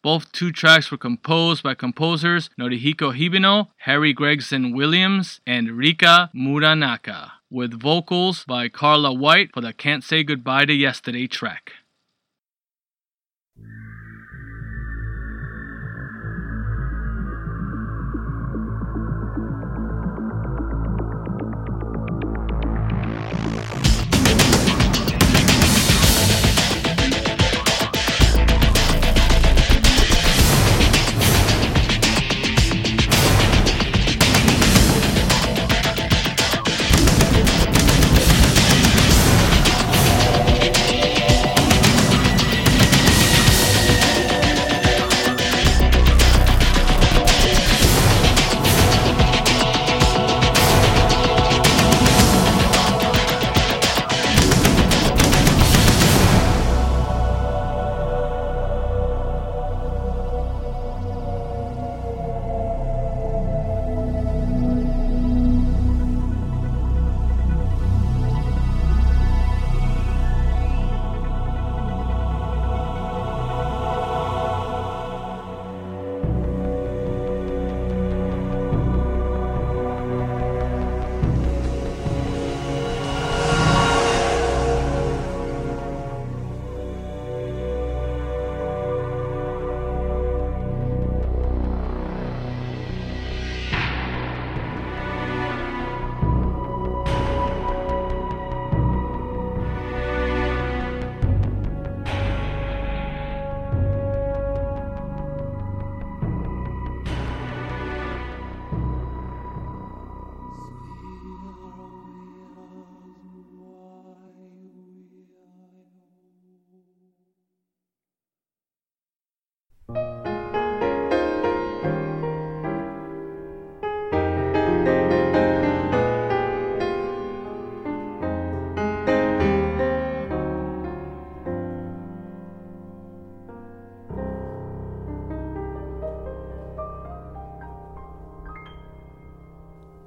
Both 0.00 0.30
two 0.30 0.52
tracks 0.52 0.92
were 0.92 0.96
composed 0.96 1.64
by 1.64 1.74
composers 1.74 2.50
Norihiko 2.58 3.18
Hibino, 3.18 3.68
Harry 3.78 4.12
Gregson 4.12 4.72
Williams, 4.72 5.40
and 5.44 5.72
Rika 5.72 6.30
Muranaka, 6.32 7.32
with 7.50 7.78
vocals 7.78 8.44
by 8.44 8.68
Carla 8.68 9.12
White 9.12 9.50
for 9.52 9.60
the 9.60 9.72
Can't 9.72 10.04
Say 10.04 10.22
Goodbye 10.22 10.66
to 10.66 10.72
Yesterday 10.72 11.26
track. 11.26 11.72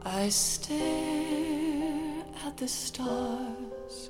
I 0.04 0.30
stare 0.30 0.80
at 2.45 2.58
the 2.58 2.68
stars 2.68 4.10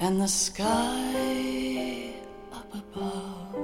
and 0.00 0.20
the 0.20 0.26
sky 0.26 2.14
up 2.52 2.74
above 2.74 3.54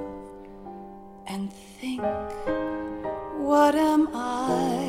and 1.27 1.51
think, 1.51 2.01
what 3.37 3.75
am 3.75 4.07
I 4.13 4.80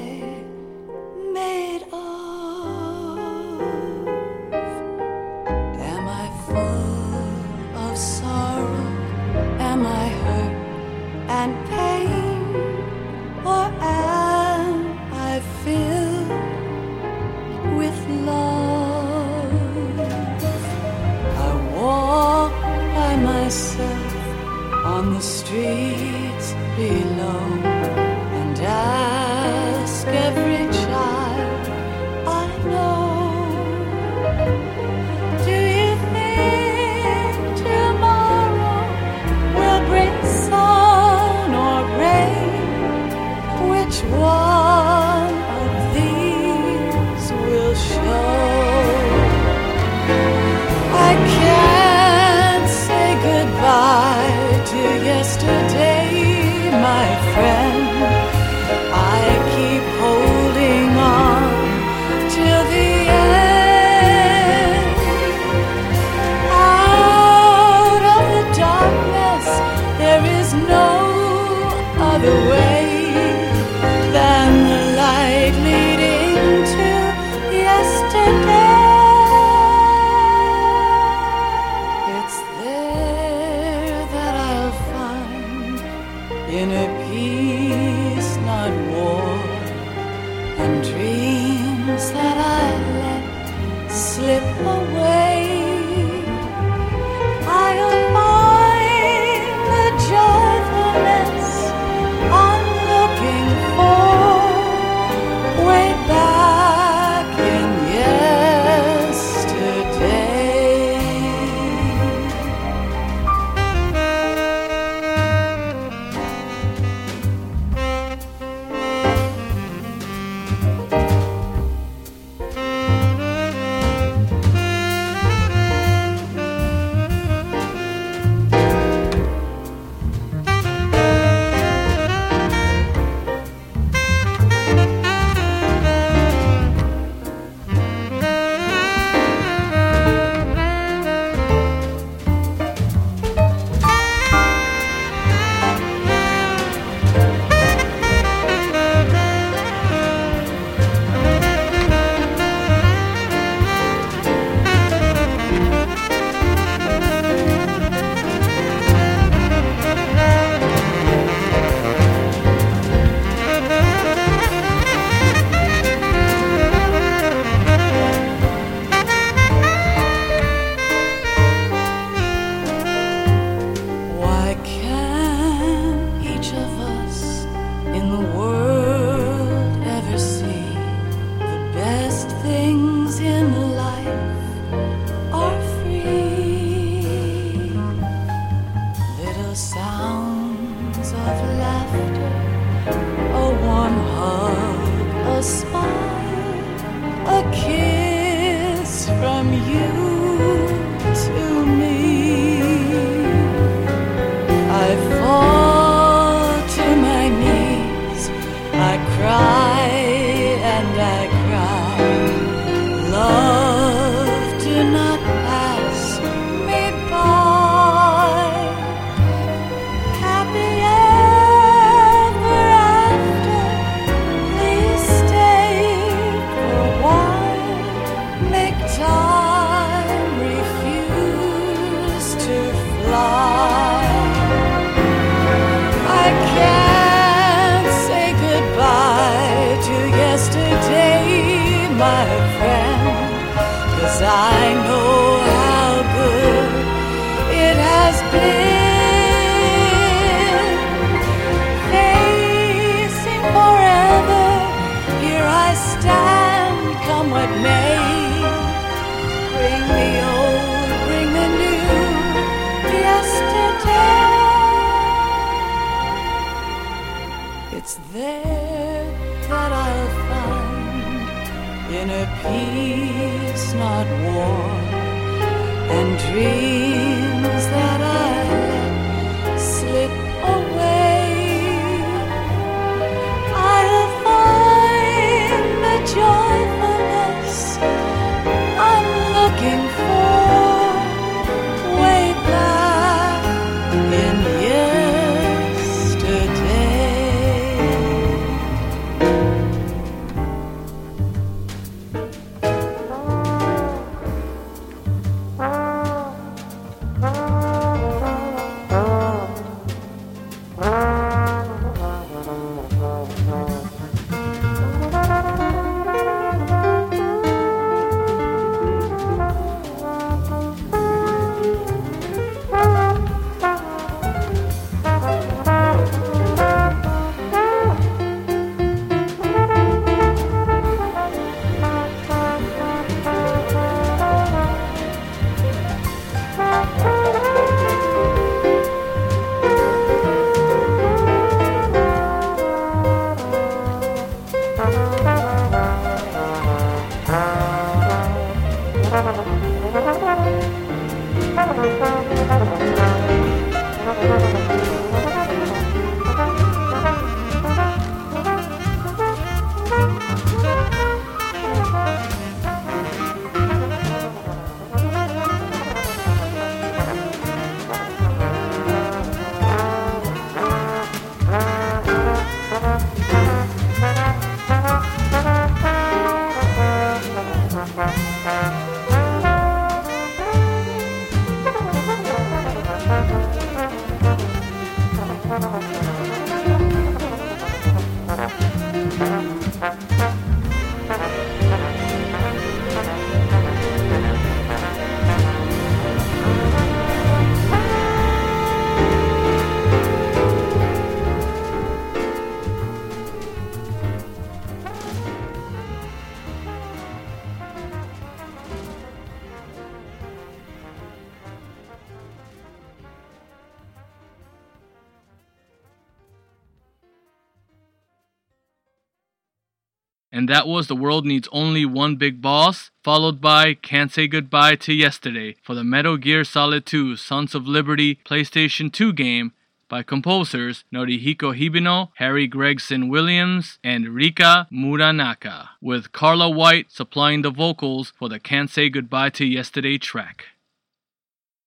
And 420.34 420.48
that 420.48 420.66
was 420.66 420.86
The 420.86 420.96
World 420.96 421.26
Needs 421.26 421.46
Only 421.52 421.84
One 421.84 422.16
Big 422.16 422.40
Boss, 422.40 422.90
followed 423.04 423.42
by 423.42 423.74
Can't 423.74 424.10
Say 424.10 424.26
Goodbye 424.26 424.76
to 424.76 424.94
Yesterday 424.94 425.56
for 425.62 425.74
the 425.74 425.84
Metal 425.84 426.16
Gear 426.16 426.42
Solid 426.42 426.86
2 426.86 427.16
Sons 427.16 427.54
of 427.54 427.68
Liberty 427.68 428.18
PlayStation 428.24 428.90
2 428.90 429.12
game 429.12 429.52
by 429.90 430.02
composers 430.02 430.84
Norihiko 430.90 431.54
Hibino, 431.54 432.08
Harry 432.14 432.46
Gregson 432.46 433.10
Williams, 433.10 433.78
and 433.84 434.08
Rika 434.08 434.66
Muranaka, 434.72 435.68
with 435.82 436.12
Carla 436.12 436.48
White 436.48 436.90
supplying 436.90 437.42
the 437.42 437.50
vocals 437.50 438.14
for 438.18 438.30
the 438.30 438.40
Can't 438.40 438.70
Say 438.70 438.88
Goodbye 438.88 439.28
to 439.30 439.44
Yesterday 439.44 439.98
track. 439.98 440.46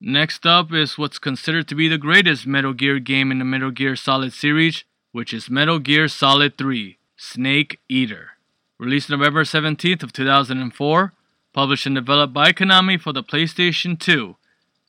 Next 0.01 0.47
up 0.47 0.74
is 0.74 0.97
what's 0.97 1.20
considered 1.20 1.68
to 1.68 1.76
be 1.76 1.88
the 1.88 1.99
greatest 1.99 2.47
Metal 2.47 2.74
Gear 2.74 2.97
game 2.97 3.32
in 3.32 3.38
the 3.38 3.45
Metal 3.45 3.70
Gear 3.70 3.95
Solid 3.95 4.34
series, 4.34 4.86
which 5.11 5.36
is 5.36 5.51
Metal 5.51 5.78
Gear 5.78 6.07
Solid 6.07 6.57
3: 6.57 6.97
Snake 7.16 7.80
Eater. 7.88 8.35
Released 8.78 9.10
November 9.10 9.46
17th 9.46 10.04
of 10.04 10.12
2004, 10.12 11.14
published 11.54 11.86
and 11.86 11.96
developed 11.96 12.34
by 12.34 12.52
Konami 12.52 13.00
for 13.00 13.14
the 13.14 13.24
PlayStation 13.24 13.98
2. 13.98 14.36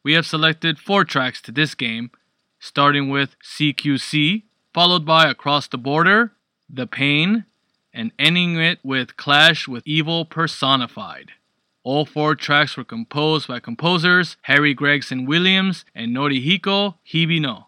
We 0.02 0.14
have 0.14 0.26
selected 0.26 0.80
4 0.80 1.04
tracks 1.04 1.40
to 1.42 1.52
this 1.52 1.76
game, 1.76 2.10
starting 2.58 3.10
with 3.10 3.36
CQC, 3.44 4.42
followed 4.74 5.06
by 5.06 5.28
Across 5.30 5.68
the 5.68 5.78
Border, 5.78 6.32
The 6.68 6.88
Pain, 6.88 7.44
and 7.94 8.10
ending 8.18 8.56
it 8.56 8.80
with 8.82 9.16
Clash 9.16 9.68
with 9.68 9.86
Evil 9.86 10.24
Personified. 10.24 11.30
All 11.84 12.04
four 12.04 12.34
tracks 12.34 12.76
were 12.76 12.82
composed 12.82 13.46
by 13.46 13.60
composers 13.60 14.36
Harry 14.42 14.74
Gregson 14.74 15.26
Williams 15.26 15.84
and 15.94 16.14
Norihiko 16.14 16.96
Hibino. 17.08 17.66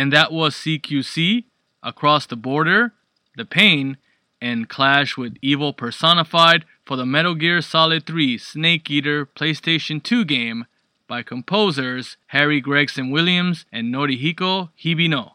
And 0.00 0.14
that 0.14 0.32
was 0.32 0.54
CQC, 0.54 1.44
Across 1.82 2.28
the 2.28 2.36
Border, 2.36 2.94
The 3.36 3.44
Pain, 3.44 3.98
and 4.40 4.66
Clash 4.66 5.18
with 5.18 5.36
Evil 5.42 5.74
Personified 5.74 6.64
for 6.86 6.96
the 6.96 7.04
Metal 7.04 7.34
Gear 7.34 7.60
Solid 7.60 8.06
3 8.06 8.38
Snake 8.38 8.90
Eater 8.90 9.26
PlayStation 9.26 10.02
2 10.02 10.24
game 10.24 10.64
by 11.06 11.22
composers 11.22 12.16
Harry 12.28 12.62
Gregson 12.62 13.10
Williams 13.10 13.66
and 13.70 13.94
Norihiko 13.94 14.70
Hibino. 14.82 15.32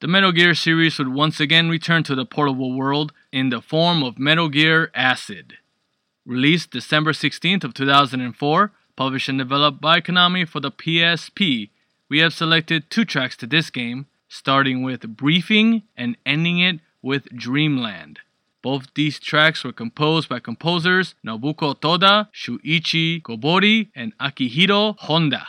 The 0.00 0.08
Metal 0.08 0.32
Gear 0.32 0.54
series 0.54 0.96
would 0.96 1.12
once 1.12 1.38
again 1.38 1.68
return 1.68 2.02
to 2.04 2.14
the 2.14 2.24
portable 2.24 2.74
world 2.74 3.12
in 3.30 3.50
the 3.50 3.60
form 3.60 4.02
of 4.02 4.18
Metal 4.18 4.48
Gear 4.48 4.90
Acid. 4.94 5.58
Released 6.24 6.70
December 6.70 7.12
16th 7.12 7.62
of 7.62 7.74
2004, 7.74 8.72
published 8.96 9.28
and 9.28 9.36
developed 9.36 9.82
by 9.82 10.00
Konami 10.00 10.48
for 10.48 10.60
the 10.60 10.72
PSP, 10.72 11.68
we 12.08 12.18
have 12.18 12.32
selected 12.34 12.90
two 12.90 13.04
tracks 13.04 13.36
to 13.38 13.46
this 13.46 13.70
game, 13.70 14.06
starting 14.28 14.82
with 14.82 15.16
Briefing 15.16 15.82
and 15.96 16.16
ending 16.26 16.58
it 16.58 16.80
with 17.02 17.24
Dreamland. 17.34 18.20
Both 18.62 18.94
these 18.94 19.18
tracks 19.18 19.62
were 19.62 19.72
composed 19.72 20.28
by 20.28 20.40
composers 20.40 21.14
Nobuko 21.26 21.78
Toda, 21.78 22.30
Shuichi 22.32 23.22
Kobori, 23.22 23.88
and 23.94 24.16
Akihiro 24.18 24.96
Honda. 24.98 25.48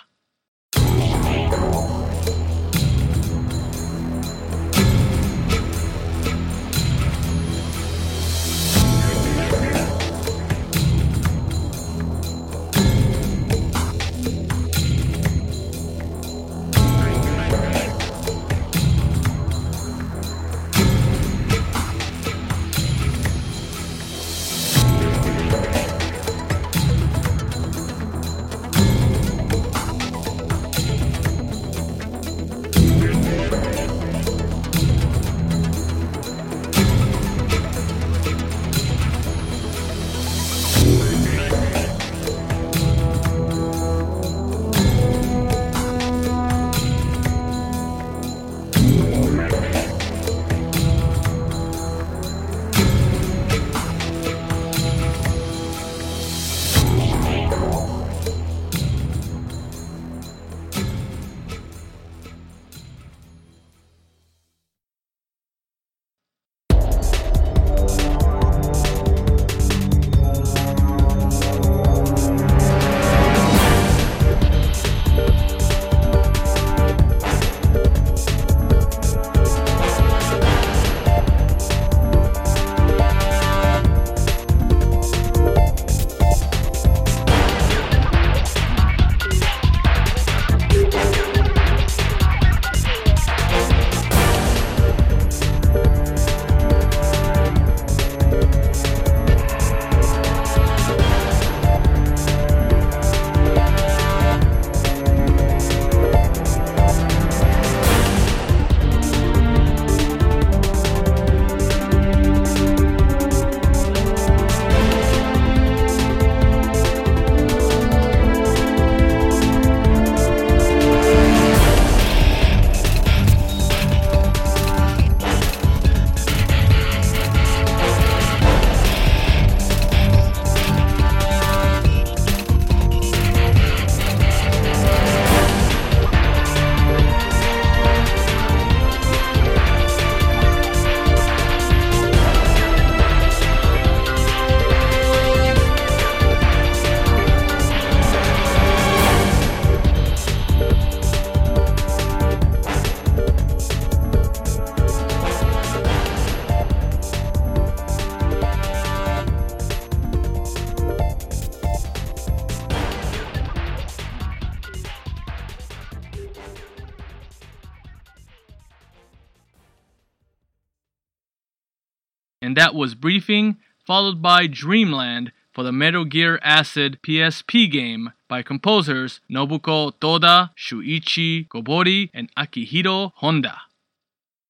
That 172.65 172.73
was 172.73 172.95
Briefing, 172.95 173.57
followed 173.85 174.23
by 174.23 174.47
Dreamland 174.47 175.31
for 175.53 175.61
the 175.61 175.71
Metal 175.71 176.03
Gear 176.03 176.39
Acid 176.41 176.97
PSP 177.03 177.71
game 177.71 178.11
by 178.27 178.41
composers 178.41 179.19
Nobuko 179.29 179.93
Toda, 179.99 180.49
Shuichi 180.57 181.47
Kobori, 181.47 182.09
and 182.11 182.33
Akihiro 182.33 183.11
Honda. 183.17 183.61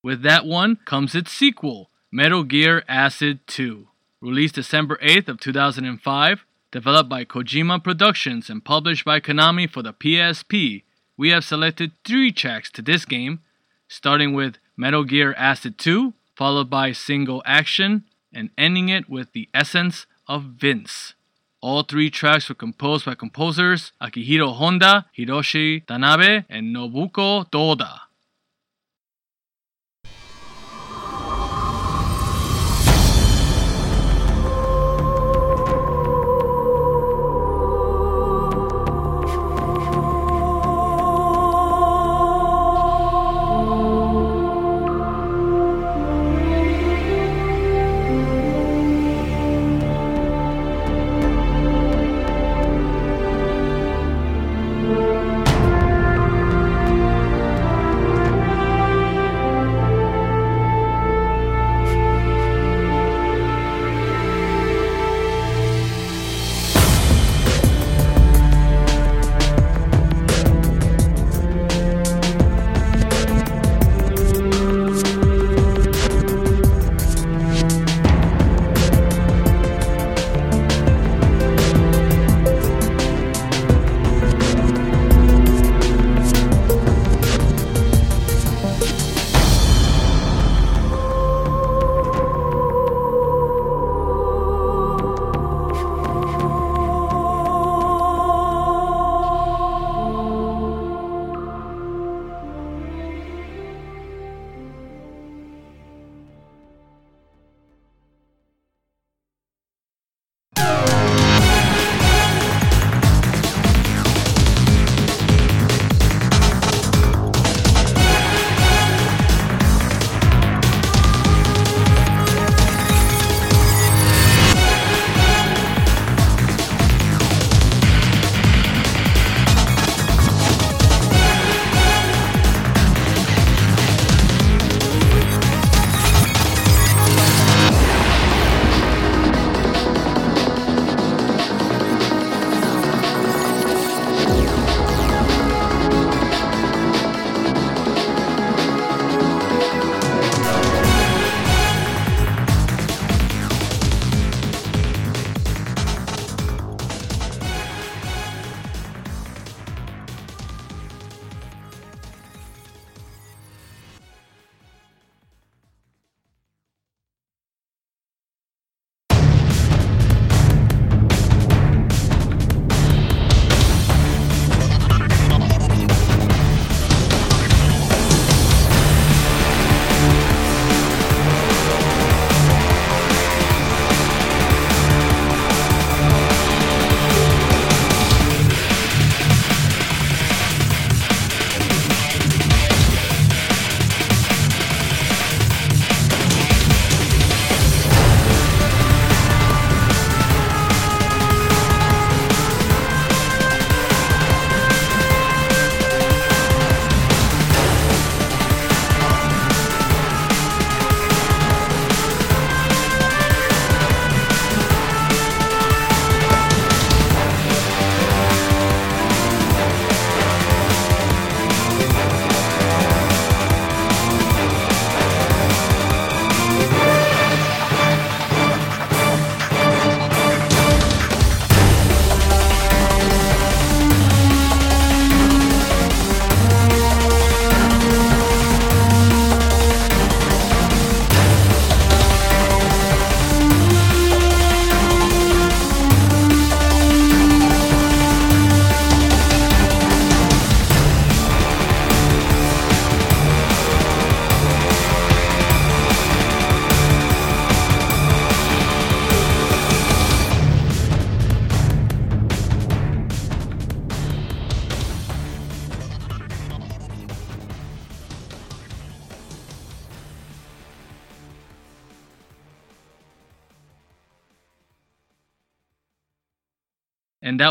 With 0.02 0.22
that 0.22 0.46
one 0.46 0.78
comes 0.86 1.14
its 1.14 1.34
sequel, 1.34 1.90
Metal 2.10 2.46
Gear 2.46 2.86
Acid 2.88 3.46
2. 3.48 3.90
Released 4.22 4.56
December 4.56 4.98
8th 5.04 5.28
of 5.28 5.42
2005, 5.42 6.46
developed 6.72 7.10
by 7.10 7.26
Kojima 7.26 7.84
Productions 7.84 8.50
and 8.50 8.64
published 8.64 9.04
by 9.04 9.20
Konami 9.20 9.70
for 9.70 9.84
the 9.84 9.92
PSP, 9.92 10.84
we 11.18 11.32
have 11.32 11.44
selected 11.44 11.92
three 12.06 12.32
tracks 12.32 12.72
to 12.72 12.82
this 12.82 13.04
game, 13.04 13.42
starting 13.90 14.34
with 14.34 14.56
Metal 14.78 15.04
Gear 15.04 15.34
Acid 15.34 15.78
2, 15.78 16.14
followed 16.36 16.70
by 16.70 16.91
Single 16.91 17.41
Action, 17.45 18.03
and 18.34 18.49
ending 18.57 18.90
it 18.90 19.10
with 19.10 19.32
The 19.32 19.49
Essence 19.53 20.06
of 20.28 20.44
Vince. 20.44 21.14
All 21.62 21.84
three 21.84 22.10
tracks 22.10 22.49
were 22.49 22.56
composed 22.56 23.06
by 23.06 23.16
composers 23.16 23.91
Akihiro 24.02 24.53
Honda, 24.56 25.06
Hiroshi 25.18 25.86
Tanabe, 25.86 26.45
and 26.49 26.76
Nobuko 26.76 27.49
Toda. 27.49 28.02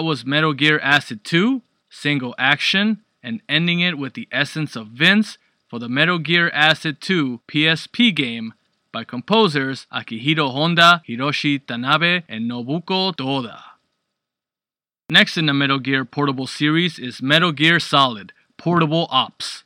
Was 0.05 0.25
Metal 0.27 0.53
Gear 0.53 0.79
Acid 0.81 1.25
2, 1.25 1.63
Single 1.89 2.35
Action, 2.39 3.03
and 3.23 3.41
ending 3.49 3.81
it 3.81 3.99
with 3.99 4.15
the 4.15 4.29
essence 4.31 4.77
of 4.77 4.89
Vince 4.89 5.39
for 5.69 5.79
the 5.79 5.89
Metal 5.89 6.19
Gear 6.19 6.51
Acid 6.51 7.01
2 7.01 7.41
PSP 7.49 8.15
game 8.15 8.55
by 8.93 9.03
composers 9.03 9.87
Akihiro 9.93 10.53
Honda, 10.53 11.03
Hiroshi 11.09 11.59
Tanabe, 11.65 12.23
and 12.29 12.51
Nobuko 12.51 13.17
Toda. 13.17 13.63
Next 15.11 15.37
in 15.37 15.47
the 15.47 15.55
Metal 15.55 15.79
Gear 15.79 16.05
portable 16.05 16.47
series 16.47 16.99
is 16.99 17.21
Metal 17.21 17.53
Gear 17.53 17.81
Solid 17.81 18.33
Portable 18.57 19.07
Ops. 19.11 19.65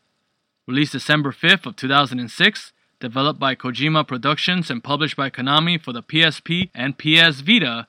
Released 0.67 0.93
December 0.93 1.33
5th 1.33 1.67
of 1.67 1.77
2006, 1.77 2.73
developed 3.01 3.39
by 3.39 3.55
Kojima 3.55 4.07
Productions 4.07 4.71
and 4.71 4.83
published 4.83 5.17
by 5.17 5.31
Konami 5.31 5.81
for 5.81 5.93
the 5.93 6.03
PSP 6.03 6.71
and 6.75 6.99
PS 6.99 7.41
Vita, 7.41 7.87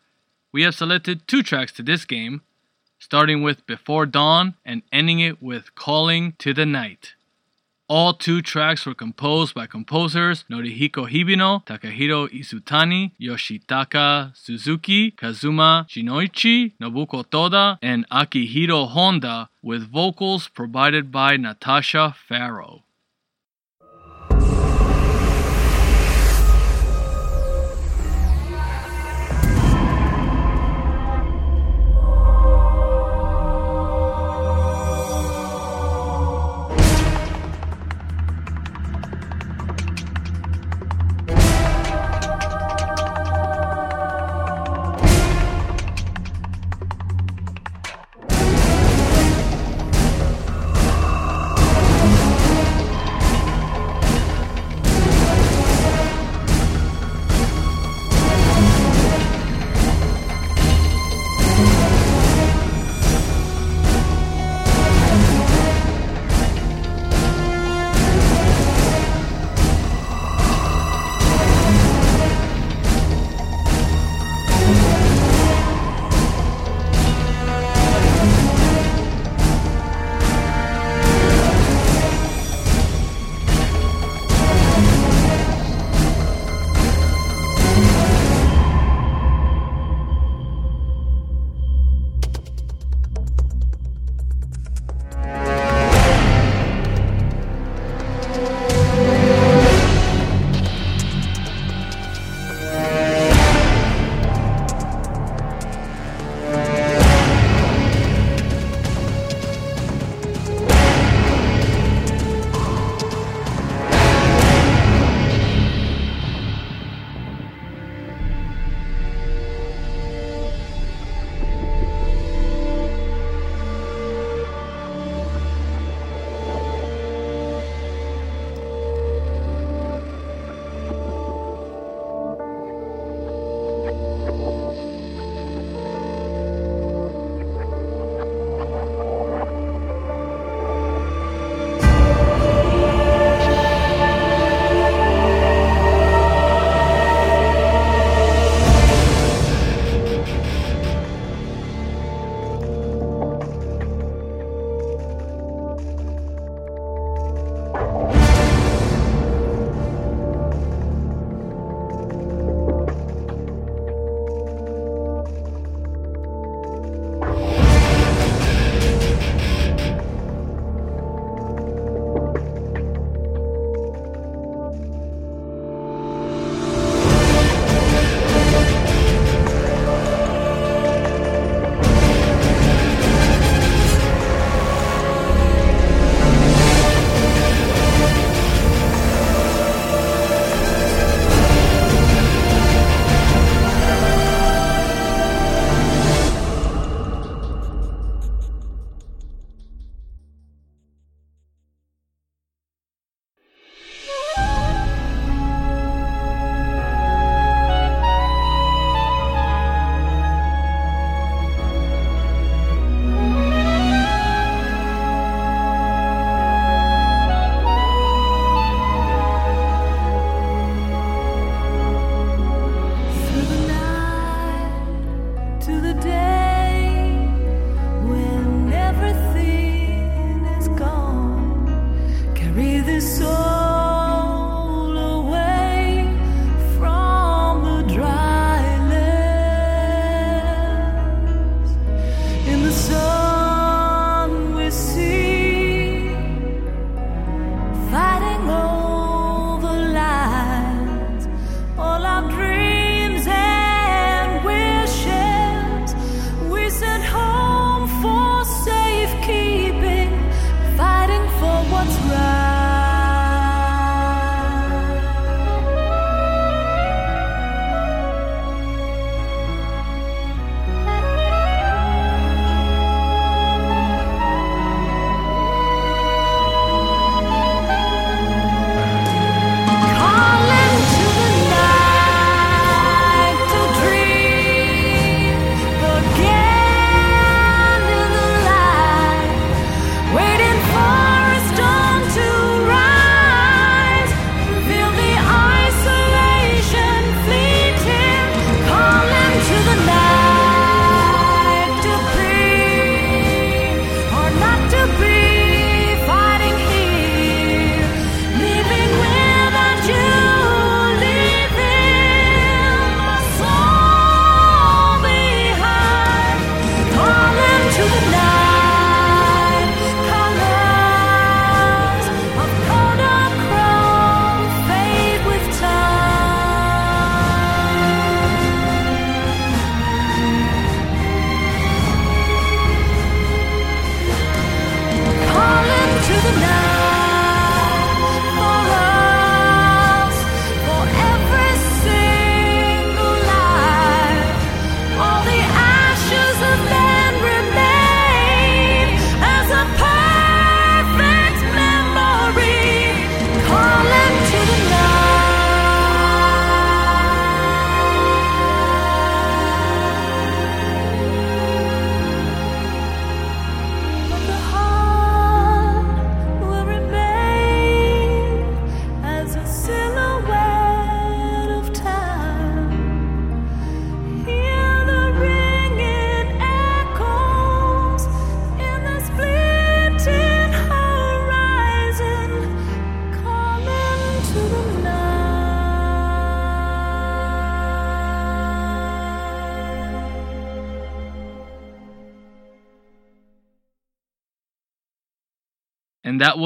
we 0.52 0.64
have 0.64 0.76
selected 0.76 1.28
two 1.28 1.44
tracks 1.44 1.72
to 1.74 1.84
this 1.84 2.06
game, 2.06 2.42
starting 2.98 3.44
with 3.44 3.66
Before 3.66 4.06
Dawn 4.06 4.56
and 4.66 4.82
ending 4.92 5.20
it 5.20 5.42
with 5.42 5.76
Calling 5.76 6.34
to 6.40 6.54
the 6.54 6.66
Night. 6.66 7.14
All 7.88 8.14
two 8.14 8.44
tracks 8.44 8.86
were 8.86 8.94
composed 8.94 9.56
by 9.56 9.66
composers 9.66 10.46
Norihiko 10.50 11.10
Hibino, 11.10 11.66
Takahiro 11.66 12.30
Izutani, 12.30 13.14
Yoshitaka 13.20 14.36
Suzuki, 14.38 15.10
Kazuma 15.10 15.88
Jinnouchi, 15.90 16.74
Nobuko 16.80 17.28
Toda, 17.28 17.80
and 17.82 18.08
Akihiro 18.10 18.90
Honda, 18.90 19.50
with 19.64 19.92
vocals 19.92 20.48
provided 20.50 21.12
by 21.12 21.36
Natasha 21.36 22.16
Farrow. 22.28 22.84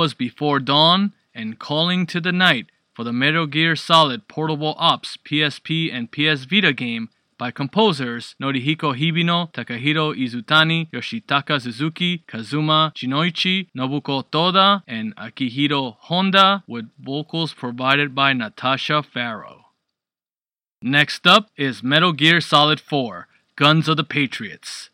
Was 0.03 0.13
Before 0.13 0.59
Dawn 0.59 1.13
and 1.33 1.57
Calling 1.57 2.05
to 2.07 2.19
the 2.19 2.33
Night 2.33 2.65
for 2.93 3.05
the 3.05 3.13
Metal 3.13 3.47
Gear 3.47 3.73
Solid 3.77 4.27
Portable 4.27 4.75
Ops 4.77 5.17
PSP 5.23 5.93
and 5.93 6.11
PS 6.11 6.43
Vita 6.43 6.73
game 6.73 7.07
by 7.37 7.51
composers 7.51 8.35
Norihiko 8.37 8.99
Hibino, 8.99 9.53
Takahiro 9.53 10.13
Izutani, 10.13 10.91
Yoshitaka 10.91 11.61
Suzuki, 11.61 12.17
Kazuma 12.27 12.91
Jinnouchi, 12.93 13.69
Nobuko 13.73 14.29
Toda, 14.29 14.83
and 14.87 15.15
Akihiro 15.15 15.95
Honda, 15.97 16.65
with 16.67 16.89
vocals 16.99 17.53
provided 17.53 18.13
by 18.13 18.33
Natasha 18.33 19.03
Farrow. 19.03 19.67
Next 20.81 21.25
up 21.25 21.49
is 21.55 21.81
Metal 21.81 22.11
Gear 22.11 22.41
Solid 22.41 22.81
4 22.81 23.29
Guns 23.55 23.87
of 23.87 23.95
the 23.95 24.03
Patriots. 24.03 24.89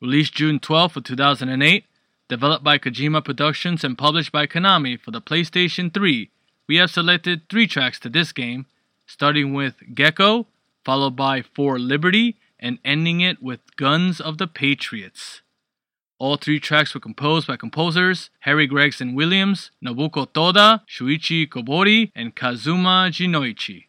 Released 0.00 0.32
June 0.32 0.58
12 0.58 0.96
of 0.96 1.04
2008, 1.04 1.84
developed 2.28 2.62
by 2.62 2.78
Kojima 2.78 3.24
Productions 3.24 3.82
and 3.82 3.96
published 3.96 4.32
by 4.32 4.46
Konami 4.46 5.00
for 5.00 5.10
the 5.10 5.20
PlayStation 5.20 5.92
3, 5.92 6.30
we 6.66 6.76
have 6.76 6.90
selected 6.90 7.48
three 7.48 7.66
tracks 7.66 7.98
to 8.00 8.08
this 8.08 8.32
game, 8.32 8.66
starting 9.06 9.54
with 9.54 9.74
Gecko, 9.94 10.46
followed 10.84 11.16
by 11.16 11.42
For 11.42 11.78
Liberty, 11.78 12.36
and 12.60 12.78
ending 12.84 13.20
it 13.20 13.42
with 13.42 13.60
Guns 13.76 14.20
of 14.20 14.38
the 14.38 14.46
Patriots. 14.46 15.40
All 16.18 16.36
three 16.36 16.60
tracks 16.60 16.94
were 16.94 17.00
composed 17.00 17.46
by 17.46 17.56
composers 17.56 18.30
Harry 18.40 18.66
Gregson 18.66 19.14
Williams, 19.14 19.70
Nobuko 19.82 20.30
Toda, 20.32 20.82
Shuichi 20.88 21.48
Kobori, 21.48 22.10
and 22.14 22.34
Kazuma 22.34 23.08
Jinnouchi. 23.10 23.87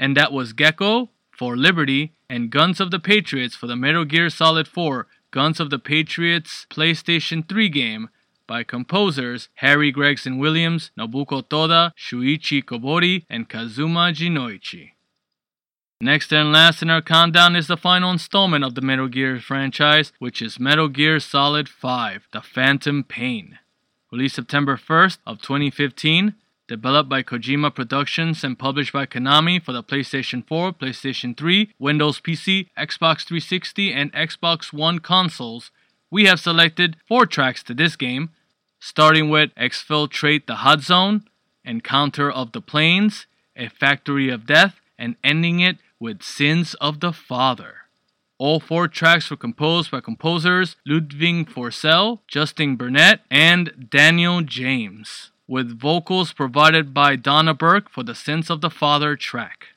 And 0.00 0.16
that 0.16 0.32
was 0.32 0.54
Gecko 0.54 1.10
for 1.30 1.58
Liberty 1.58 2.14
and 2.28 2.50
Guns 2.50 2.80
of 2.80 2.90
the 2.90 2.98
Patriots 2.98 3.54
for 3.54 3.66
the 3.66 3.76
Metal 3.76 4.06
Gear 4.06 4.30
Solid 4.30 4.66
4 4.66 5.06
Guns 5.30 5.60
of 5.60 5.68
the 5.68 5.78
Patriots 5.78 6.66
PlayStation 6.70 7.46
3 7.46 7.68
game 7.68 8.08
by 8.46 8.64
composers 8.64 9.50
Harry 9.56 9.92
Gregson 9.92 10.38
Williams, 10.38 10.90
Nobuko 10.98 11.46
Toda, 11.46 11.92
Shuichi 11.96 12.64
Kobori, 12.64 13.26
and 13.28 13.48
Kazuma 13.48 14.10
Jinnouchi. 14.12 14.92
Next 16.00 16.32
and 16.32 16.50
last 16.50 16.80
in 16.80 16.88
our 16.88 17.02
countdown 17.02 17.54
is 17.54 17.66
the 17.66 17.76
final 17.76 18.10
installment 18.10 18.64
of 18.64 18.74
the 18.74 18.80
Metal 18.80 19.06
Gear 19.06 19.38
franchise, 19.38 20.12
which 20.18 20.40
is 20.40 20.58
Metal 20.58 20.88
Gear 20.88 21.20
Solid 21.20 21.68
5: 21.68 22.26
The 22.32 22.40
Phantom 22.40 23.04
Pain. 23.04 23.58
Released 24.10 24.36
September 24.36 24.78
1st 24.78 25.18
of 25.26 25.42
2015, 25.42 26.34
developed 26.70 27.08
by 27.08 27.20
Kojima 27.20 27.74
Productions 27.74 28.44
and 28.44 28.56
published 28.56 28.92
by 28.92 29.04
Konami 29.04 29.60
for 29.60 29.72
the 29.72 29.82
PlayStation 29.82 30.46
4, 30.46 30.72
PlayStation 30.72 31.36
3, 31.36 31.72
Windows 31.80 32.20
PC, 32.20 32.68
Xbox 32.78 33.26
360, 33.26 33.92
and 33.92 34.12
Xbox 34.12 34.72
One 34.72 35.00
consoles, 35.00 35.72
we 36.12 36.26
have 36.26 36.38
selected 36.38 36.96
four 37.08 37.26
tracks 37.26 37.64
to 37.64 37.74
this 37.74 37.96
game, 37.96 38.30
starting 38.78 39.28
with 39.28 39.52
Exfiltrate 39.56 40.46
the 40.46 40.62
Hot 40.66 40.80
Zone, 40.80 41.24
Encounter 41.64 42.30
of 42.30 42.52
the 42.52 42.60
Plains, 42.60 43.26
A 43.56 43.68
Factory 43.68 44.30
of 44.30 44.46
Death, 44.46 44.80
and 44.96 45.16
ending 45.24 45.58
it 45.58 45.78
with 45.98 46.22
Sins 46.22 46.74
of 46.74 47.00
the 47.00 47.12
Father. 47.12 47.78
All 48.38 48.60
four 48.60 48.86
tracks 48.86 49.28
were 49.28 49.36
composed 49.36 49.90
by 49.90 50.00
composers 50.00 50.76
Ludwig 50.86 51.50
Forssell, 51.50 52.20
Justin 52.28 52.76
Burnett, 52.76 53.22
and 53.28 53.88
Daniel 53.90 54.40
James, 54.42 55.32
with 55.50 55.76
vocals 55.80 56.32
provided 56.32 56.94
by 56.94 57.16
Donna 57.16 57.52
Burke 57.52 57.90
for 57.90 58.04
the 58.04 58.14
Sins 58.14 58.50
of 58.50 58.60
the 58.60 58.70
Father 58.70 59.16
track. 59.16 59.69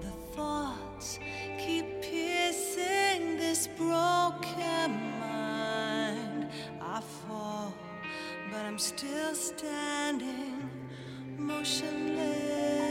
the 0.00 0.36
thoughts 0.36 1.18
keep 1.58 2.02
piercing 2.02 3.36
this 3.36 3.66
broken 3.66 4.90
mind. 5.20 6.48
I 6.80 7.00
fall, 7.00 7.74
but 8.50 8.64
I'm 8.64 8.78
still 8.78 9.34
standing 9.34 10.70
motionless. 11.36 12.87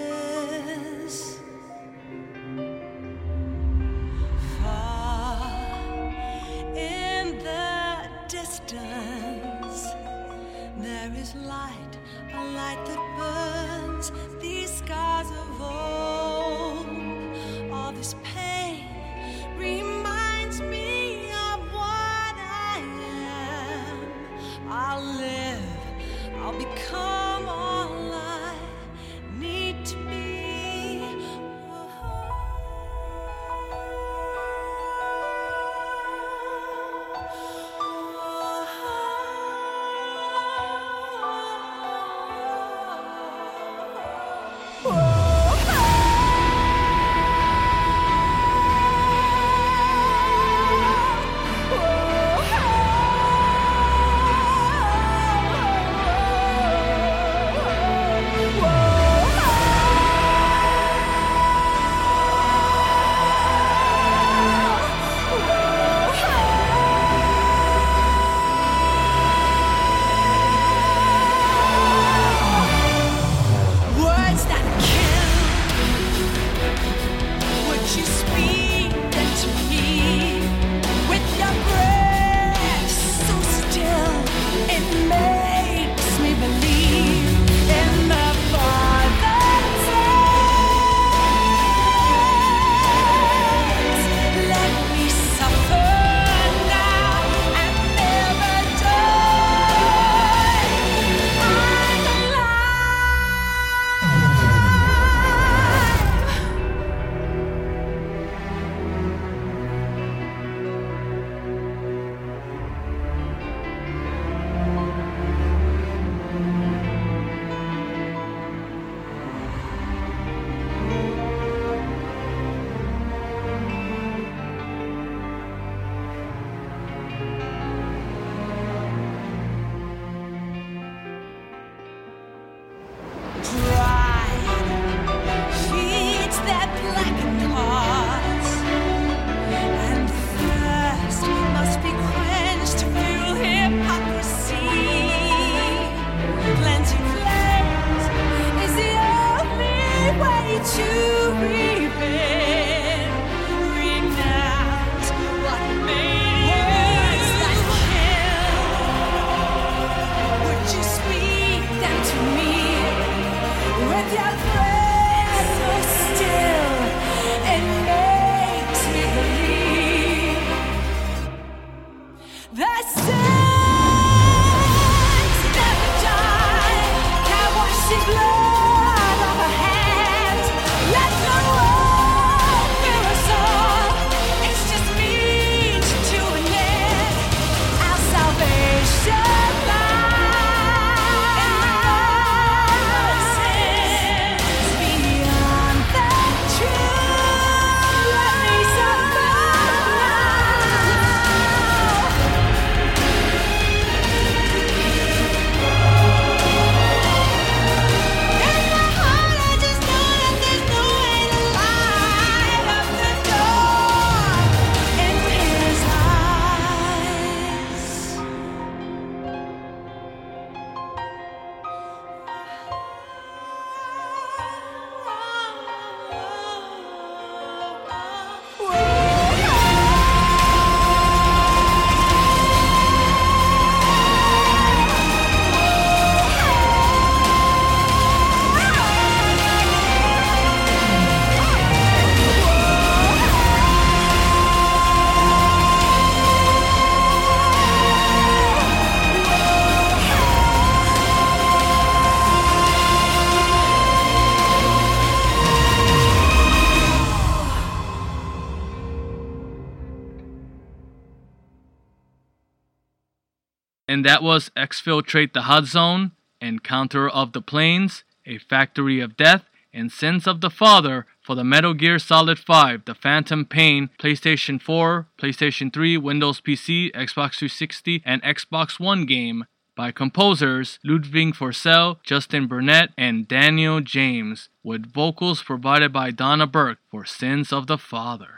and 263.98 264.06
that 264.06 264.22
was 264.22 264.52
Exfiltrate 264.56 265.34
the 265.34 265.50
Hot 265.50 265.66
Zone, 265.66 266.12
Encounter 266.40 267.10
of 267.10 267.34
the 267.34 267.42
Plains, 267.42 268.04
A 268.28 268.38
Factory 268.38 269.00
of 269.00 269.18
Death, 269.18 269.46
and 269.74 269.92
Sins 269.92 270.28
of 270.28 270.40
the 270.40 270.52
Father 270.52 271.08
for 271.20 271.34
the 271.34 271.44
Metal 271.44 271.74
Gear 271.74 271.98
Solid 271.98 272.38
5, 272.38 272.86
The 272.86 272.94
Phantom 272.94 273.44
Pain, 273.44 273.90
PlayStation 273.98 274.62
4, 274.62 275.08
PlayStation 275.18 275.74
3, 275.74 275.98
Windows 275.98 276.40
PC, 276.40 276.92
Xbox 276.92 277.40
360, 277.40 278.04
and 278.06 278.22
Xbox 278.22 278.80
One 278.80 279.08
game 279.08 279.46
by 279.76 279.90
composers 279.90 280.78
Ludwig 280.84 281.34
Forssell, 281.34 281.98
Justin 282.04 282.46
Burnett, 282.46 282.92
and 283.00 283.28
Daniel 283.28 283.82
James, 283.82 284.50
with 284.62 284.94
vocals 284.94 285.42
provided 285.42 285.92
by 285.92 286.12
Donna 286.12 286.46
Burke 286.46 286.78
for 286.92 287.04
Sins 287.04 287.52
of 287.52 287.66
the 287.66 287.80
Father. 287.80 288.37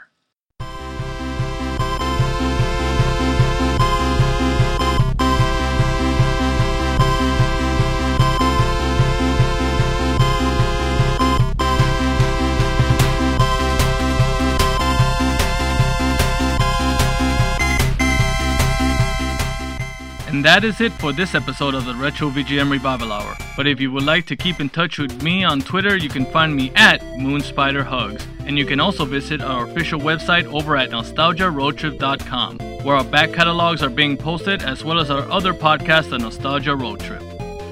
And 20.30 20.44
that 20.44 20.62
is 20.62 20.80
it 20.80 20.92
for 20.92 21.12
this 21.12 21.34
episode 21.34 21.74
of 21.74 21.86
the 21.86 21.94
Retro 21.94 22.30
VGM 22.30 22.70
Revival 22.70 23.10
Hour. 23.10 23.36
But 23.56 23.66
if 23.66 23.80
you 23.80 23.90
would 23.90 24.04
like 24.04 24.26
to 24.26 24.36
keep 24.36 24.60
in 24.60 24.68
touch 24.68 24.96
with 24.96 25.24
me 25.24 25.42
on 25.42 25.60
Twitter, 25.60 25.96
you 25.96 26.08
can 26.08 26.24
find 26.24 26.54
me 26.54 26.70
at 26.76 27.00
MoonSpiderHugs. 27.00 28.24
And 28.46 28.56
you 28.56 28.64
can 28.64 28.78
also 28.78 29.04
visit 29.04 29.40
our 29.40 29.64
official 29.64 29.98
website 29.98 30.44
over 30.44 30.76
at 30.76 30.90
nostalgiaroadtrip.com, 30.90 32.58
where 32.84 32.94
our 32.94 33.04
back 33.04 33.32
catalogs 33.32 33.82
are 33.82 33.90
being 33.90 34.16
posted 34.16 34.62
as 34.62 34.84
well 34.84 35.00
as 35.00 35.10
our 35.10 35.28
other 35.32 35.52
podcast, 35.52 36.10
The 36.10 36.18
Nostalgia 36.18 36.76
Road 36.76 37.00
Trip. 37.00 37.24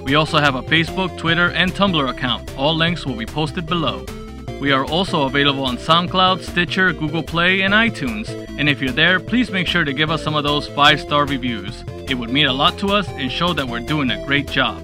We 0.03 0.17
also 0.17 0.39
have 0.39 0.57
a 0.57 0.63
Facebook, 0.63 1.17
Twitter, 1.17 1.51
and 1.51 1.71
Tumblr 1.71 2.11
account. 2.11 2.53
All 2.57 2.75
links 2.75 3.07
will 3.07 3.17
be 3.17 3.27
posted 3.27 3.67
below. 3.67 4.05
We 4.61 4.73
are 4.73 4.85
also 4.85 5.23
available 5.23 5.65
on 5.65 5.77
SoundCloud, 5.77 6.43
Stitcher, 6.43 6.93
Google 6.93 7.23
Play, 7.23 7.63
and 7.63 7.73
iTunes. 7.73 8.29
And 8.59 8.69
if 8.69 8.81
you're 8.81 8.91
there, 8.91 9.21
please 9.21 9.53
make 9.53 9.69
sure 9.69 9.85
to 9.85 9.93
give 9.93 10.11
us 10.11 10.23
some 10.23 10.35
of 10.35 10.43
those 10.43 10.67
five 10.67 11.01
star 11.01 11.27
reviews. 11.27 11.85
It 12.09 12.15
would 12.15 12.31
mean 12.31 12.47
a 12.47 12.53
lot 12.53 12.77
to 12.79 12.89
us 12.89 13.09
and 13.09 13.31
show 13.31 13.53
that 13.53 13.69
we're 13.69 13.81
doing 13.81 14.11
a 14.11 14.27
great 14.27 14.49
job. 14.49 14.83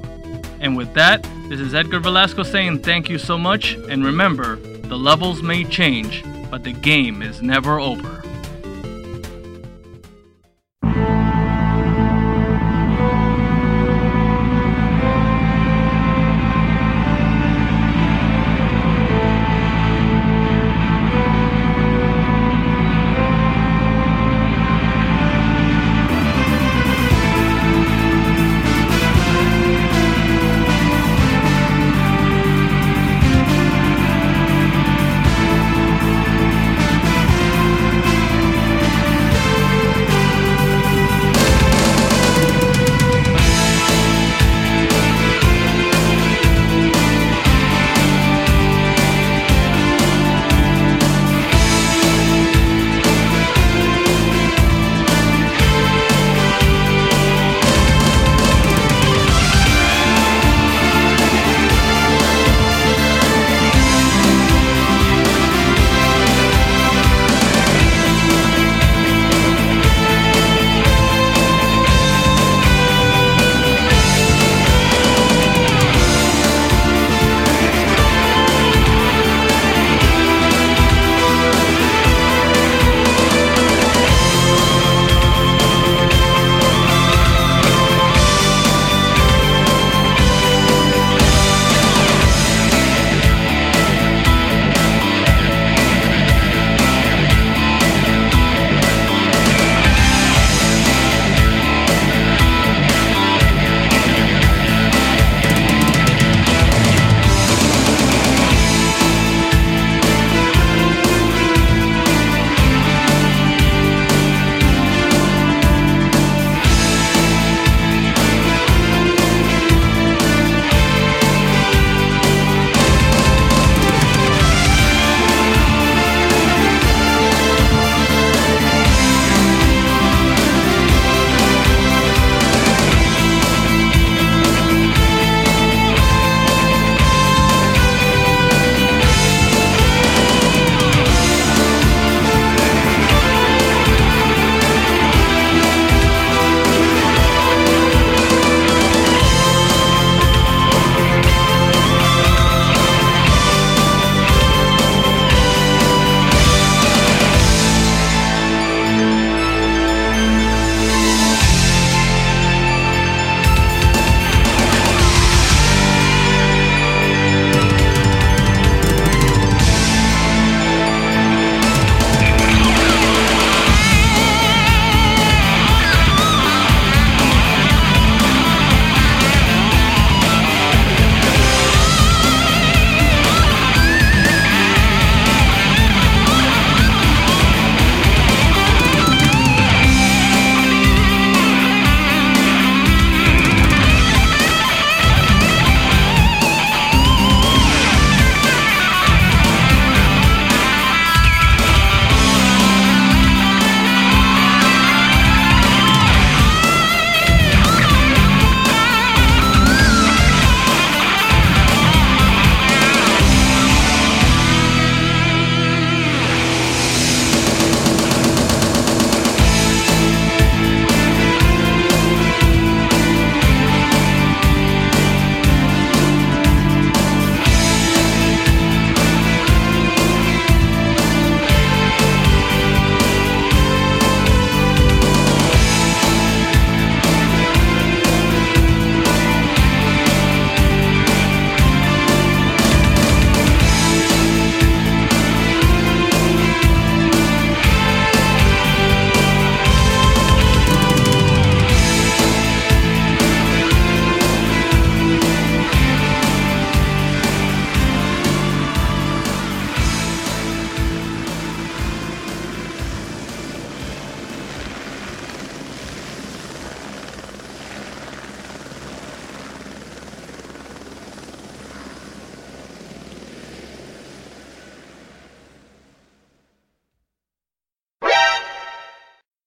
And 0.60 0.76
with 0.76 0.94
that, 0.94 1.26
this 1.48 1.58
is 1.58 1.74
Edgar 1.74 1.98
Velasco 1.98 2.44
saying 2.44 2.78
thank 2.78 3.08
you 3.10 3.18
so 3.18 3.36
much. 3.36 3.74
And 3.74 4.04
remember, 4.04 4.56
the 4.56 4.96
levels 4.96 5.42
may 5.42 5.64
change, 5.64 6.24
but 6.50 6.62
the 6.62 6.72
game 6.72 7.20
is 7.20 7.42
never 7.42 7.80
over. 7.80 8.23